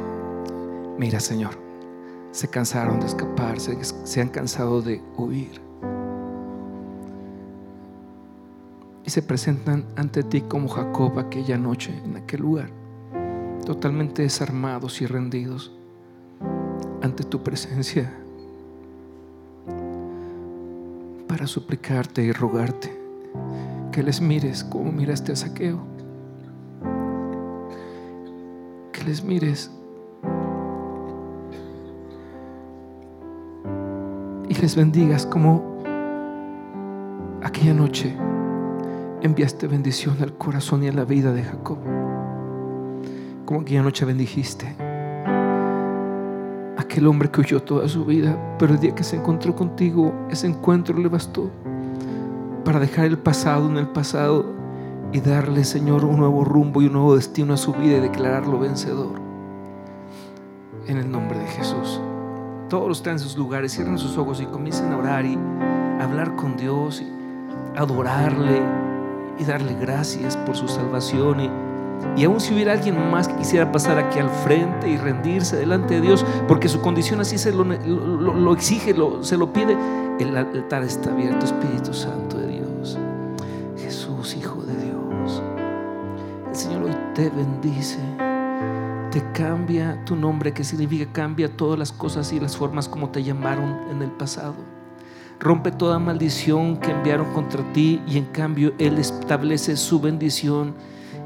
[0.99, 1.57] Mira, Señor
[2.33, 5.61] se cansaron de escapar, se, han cansado de huir.
[9.05, 12.71] Y se presentan ante ti como Jacob aquella noche, en aquel lugar,
[13.65, 15.71] totalmente desarmados y rendidos
[17.03, 18.13] ante tu presencia,
[21.29, 23.01] para suplicarte y rogarte
[23.93, 25.79] que les mires como miraste a Saqueo,
[28.91, 29.71] que les mires.
[34.49, 35.63] Y les bendigas como
[37.43, 38.17] aquella noche
[39.23, 41.79] enviaste bendición al corazón y a la vida de Jacob.
[43.45, 44.75] Como aquella noche bendijiste
[46.77, 50.47] aquel hombre que huyó toda su vida, pero el día que se encontró contigo, ese
[50.47, 51.51] encuentro le bastó
[52.65, 54.47] para dejar el pasado en el pasado
[55.13, 58.59] y darle, Señor, un nuevo rumbo y un nuevo destino a su vida y declararlo
[58.59, 59.21] vencedor.
[60.87, 62.01] En el nombre de Jesús
[62.73, 65.39] todos están en sus lugares, cierren sus ojos y comiencen a orar y
[66.01, 68.63] hablar con Dios y adorarle
[69.39, 71.41] y darle gracias por su salvación.
[71.41, 71.51] Y,
[72.17, 75.97] y aún si hubiera alguien más que quisiera pasar aquí al frente y rendirse delante
[75.97, 79.77] de Dios, porque su condición así se lo, exige, lo, se lo pide,
[80.19, 82.52] el altar está abierto, Espíritu Santo de.
[87.15, 87.99] Te bendice
[89.13, 93.23] te cambia tu nombre, que significa cambia todas las cosas y las formas como te
[93.23, 94.55] llamaron en el pasado.
[95.39, 100.75] Rompe toda maldición que enviaron contra ti y en cambio Él establece su bendición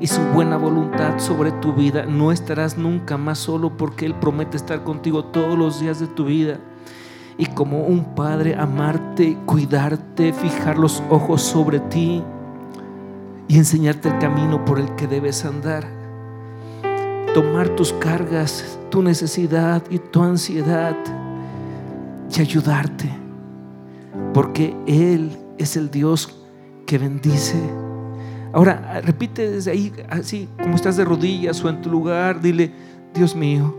[0.01, 2.07] y su buena voluntad sobre tu vida.
[2.07, 6.25] No estarás nunca más solo porque Él promete estar contigo todos los días de tu
[6.25, 6.59] vida.
[7.39, 12.25] Y como un padre, amarte, cuidarte, fijar los ojos sobre ti
[13.49, 15.97] y enseñarte el camino por el que debes andar
[17.37, 20.97] tomar tus cargas, tu necesidad y tu ansiedad
[22.35, 23.11] y ayudarte.
[24.33, 26.35] Porque Él es el Dios
[26.87, 27.61] que bendice.
[28.55, 32.73] Ahora, repite desde ahí, así como estás de rodillas o en tu lugar, dile,
[33.13, 33.77] Dios mío,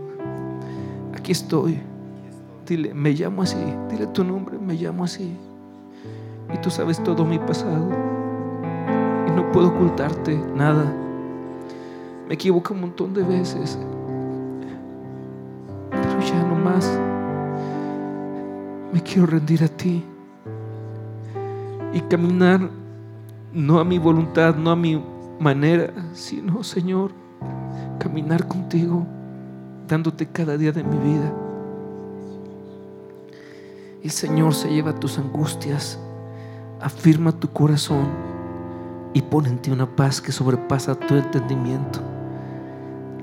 [1.12, 1.80] aquí estoy.
[2.64, 3.58] Dile, me llamo así.
[3.90, 5.36] Dile tu nombre, me llamo así.
[6.54, 8.17] Y tú sabes todo mi pasado.
[9.52, 10.84] Puedo ocultarte nada.
[12.28, 13.78] Me equivoco un montón de veces.
[15.90, 16.98] Pero ya no más.
[18.92, 20.04] Me quiero rendir a ti.
[21.94, 22.68] Y caminar
[23.52, 25.02] no a mi voluntad, no a mi
[25.40, 27.12] manera, sino, Señor,
[27.98, 29.06] caminar contigo,
[29.88, 31.32] dándote cada día de mi vida.
[34.02, 35.98] El Señor se lleva tus angustias,
[36.80, 38.27] afirma tu corazón
[39.14, 42.00] y pone en ti una paz que sobrepasa tu entendimiento.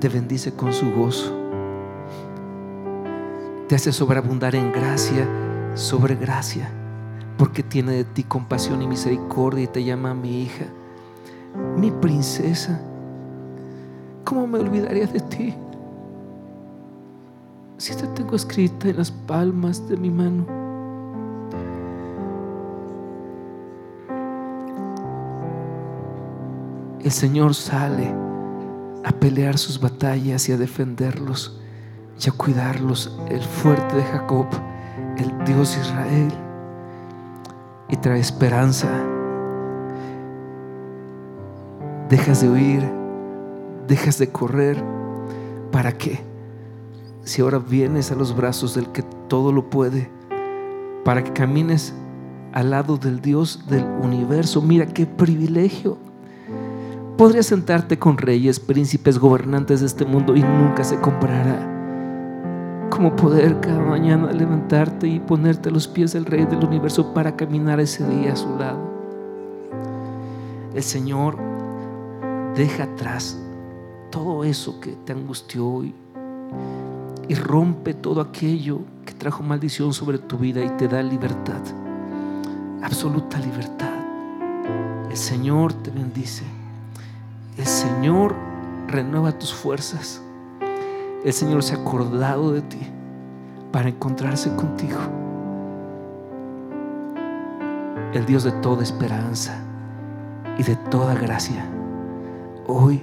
[0.00, 1.32] Te bendice con su gozo.
[3.68, 5.26] Te hace sobreabundar en gracia
[5.74, 6.70] sobre gracia,
[7.36, 10.66] porque tiene de ti compasión y misericordia y te llama mi hija,
[11.76, 12.80] mi princesa.
[14.24, 15.54] ¿Cómo me olvidaría de ti?
[17.78, 20.55] Si te tengo escrita en las palmas de mi mano.
[27.06, 28.12] El Señor sale
[29.04, 31.60] a pelear sus batallas y a defenderlos
[32.18, 34.46] y a cuidarlos, el fuerte de Jacob,
[35.16, 36.32] el Dios Israel,
[37.88, 38.88] y trae esperanza.
[42.08, 42.82] Dejas de huir,
[43.86, 44.82] dejas de correr.
[45.70, 46.24] ¿Para qué?
[47.22, 50.10] Si ahora vienes a los brazos del que todo lo puede,
[51.04, 51.94] para que camines
[52.52, 54.60] al lado del Dios del universo.
[54.60, 55.98] Mira qué privilegio.
[57.16, 61.76] Podrías sentarte con reyes, príncipes, gobernantes de este mundo y nunca se comparará
[62.90, 67.36] como poder cada mañana levantarte y ponerte a los pies del Rey del universo para
[67.36, 68.78] caminar ese día a su lado.
[70.74, 71.36] El Señor
[72.54, 73.38] deja atrás
[74.10, 75.94] todo eso que te angustió y,
[77.28, 81.60] y rompe todo aquello que trajo maldición sobre tu vida y te da libertad,
[82.82, 83.94] absoluta libertad.
[85.10, 86.44] El Señor te bendice.
[87.56, 88.34] El Señor
[88.86, 90.20] renueva tus fuerzas.
[91.24, 92.80] El Señor se ha acordado de ti
[93.72, 94.98] para encontrarse contigo.
[98.12, 99.58] El Dios de toda esperanza
[100.58, 101.64] y de toda gracia.
[102.66, 103.02] Hoy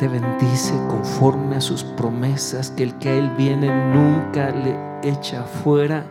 [0.00, 4.74] te bendice conforme a sus promesas, que el que a Él viene nunca le
[5.08, 6.06] echa fuera.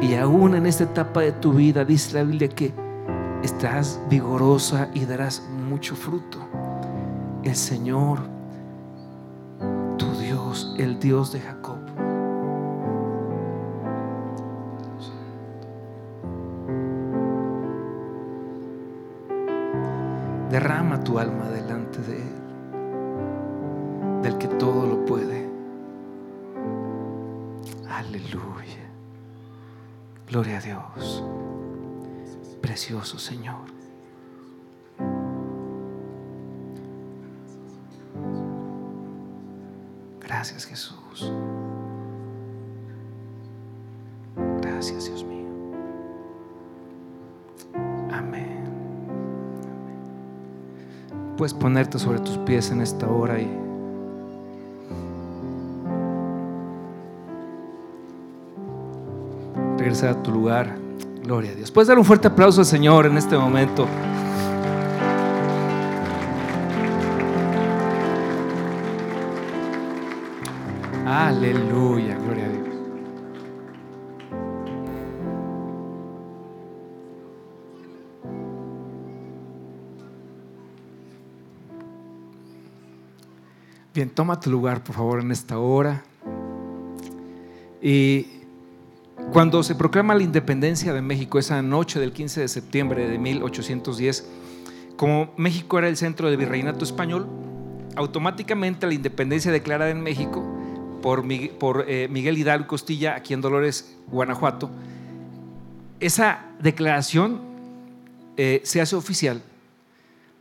[0.00, 2.74] Y aún en esta etapa de tu vida, dice la Biblia que
[3.44, 6.45] estás vigorosa y darás mucho fruto.
[7.46, 8.18] El Señor,
[9.98, 11.78] tu Dios, el Dios de Jacob.
[20.50, 22.34] Derrama tu alma delante de Él,
[24.22, 25.48] del que todo lo puede.
[27.88, 28.90] Aleluya.
[30.28, 31.22] Gloria a Dios.
[32.60, 33.75] Precioso Señor.
[40.48, 41.32] Gracias Jesús.
[44.62, 45.48] Gracias Dios mío.
[48.12, 48.64] Amén.
[51.36, 53.50] Puedes ponerte sobre tus pies en esta hora y
[59.78, 60.78] regresar a tu lugar.
[61.24, 61.72] Gloria a Dios.
[61.72, 63.88] Puedes dar un fuerte aplauso al Señor en este momento.
[71.36, 72.66] Aleluya, gloria a Dios.
[83.92, 86.04] Bien, toma tu lugar, por favor, en esta hora.
[87.82, 88.26] Y
[89.30, 94.26] cuando se proclama la independencia de México, esa noche del 15 de septiembre de 1810,
[94.96, 97.26] como México era el centro del virreinato español,
[97.94, 100.55] automáticamente la independencia declarada en México
[101.02, 101.24] por,
[101.88, 104.70] eh, Miguel Hidalgo Costilla, aquí en Dolores, Guanajuato,
[106.00, 107.40] esa declaración
[108.36, 109.42] eh, se hace oficial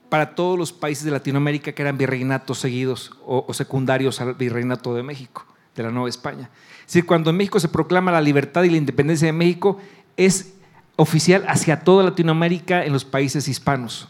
[0.09, 5.03] para todos los países de Latinoamérica que eran virreinatos seguidos o, secundarios al virreinato de
[5.03, 5.45] México,
[5.75, 6.49] de la Nueva España.
[6.81, 9.79] Es decir, cuando en México se proclama la libertad y la independencia de México,
[10.15, 10.53] es
[10.95, 14.07] oficial hacia toda Latinoamérica en los países hispanos.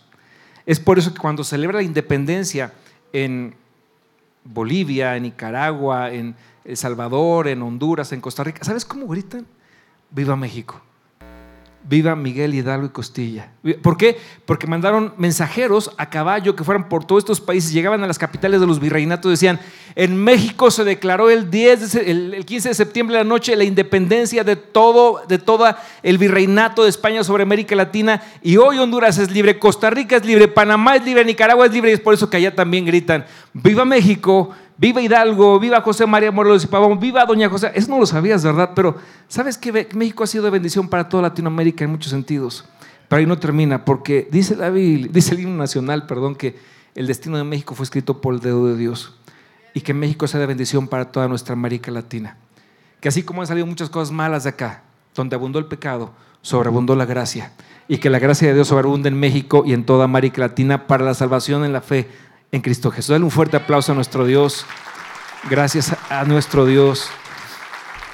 [0.66, 2.74] Es por eso que cuando celebra la independencia
[3.14, 3.56] en
[4.46, 8.64] Bolivia, en Nicaragua, en El Salvador, en Honduras, en Costa Rica.
[8.64, 9.46] ¿Sabes cómo gritan?
[10.12, 10.82] Viva México.
[11.88, 13.52] Viva Miguel Hidalgo y Costilla.
[13.84, 14.18] ¿Por qué?
[14.46, 18.60] Porque mandaron mensajeros a caballo que fueran por todos estos países, llegaban a las capitales
[18.60, 19.60] de los virreinatos, decían,
[19.96, 24.44] en México se declaró el, 10 el 15 de septiembre de la noche la independencia
[24.44, 29.32] de todo, de toda el virreinato de España sobre América Latina y hoy Honduras es
[29.32, 32.30] libre, Costa Rica es libre, Panamá es libre, Nicaragua es libre y es por eso
[32.30, 37.26] que allá también gritan, viva México, viva Hidalgo, viva José María Morelos y Pavón, viva
[37.26, 37.72] Doña José.
[37.74, 38.72] Eso no lo sabías, ¿verdad?
[38.76, 38.96] Pero
[39.28, 42.66] ¿sabes que México ha sido de bendición para toda Latinoamérica en muchos sentidos?
[43.08, 46.56] Pero ahí no termina, porque dice, el himno nacional, perdón, que
[46.96, 49.16] el destino de México fue escrito por el dedo de Dios
[49.74, 52.38] y que México sea de bendición para toda nuestra América Latina.
[53.02, 56.96] Que así como han salido muchas cosas malas de acá, donde abundó el pecado, sobreabundó
[56.96, 57.52] la gracia.
[57.88, 61.04] Y que la gracia de Dios sobreabunde en México y en toda América Latina para
[61.04, 62.08] la salvación en la fe
[62.56, 63.10] en Cristo Jesús.
[63.10, 64.66] Dale un fuerte aplauso a nuestro Dios.
[65.50, 67.10] Gracias a nuestro Dios.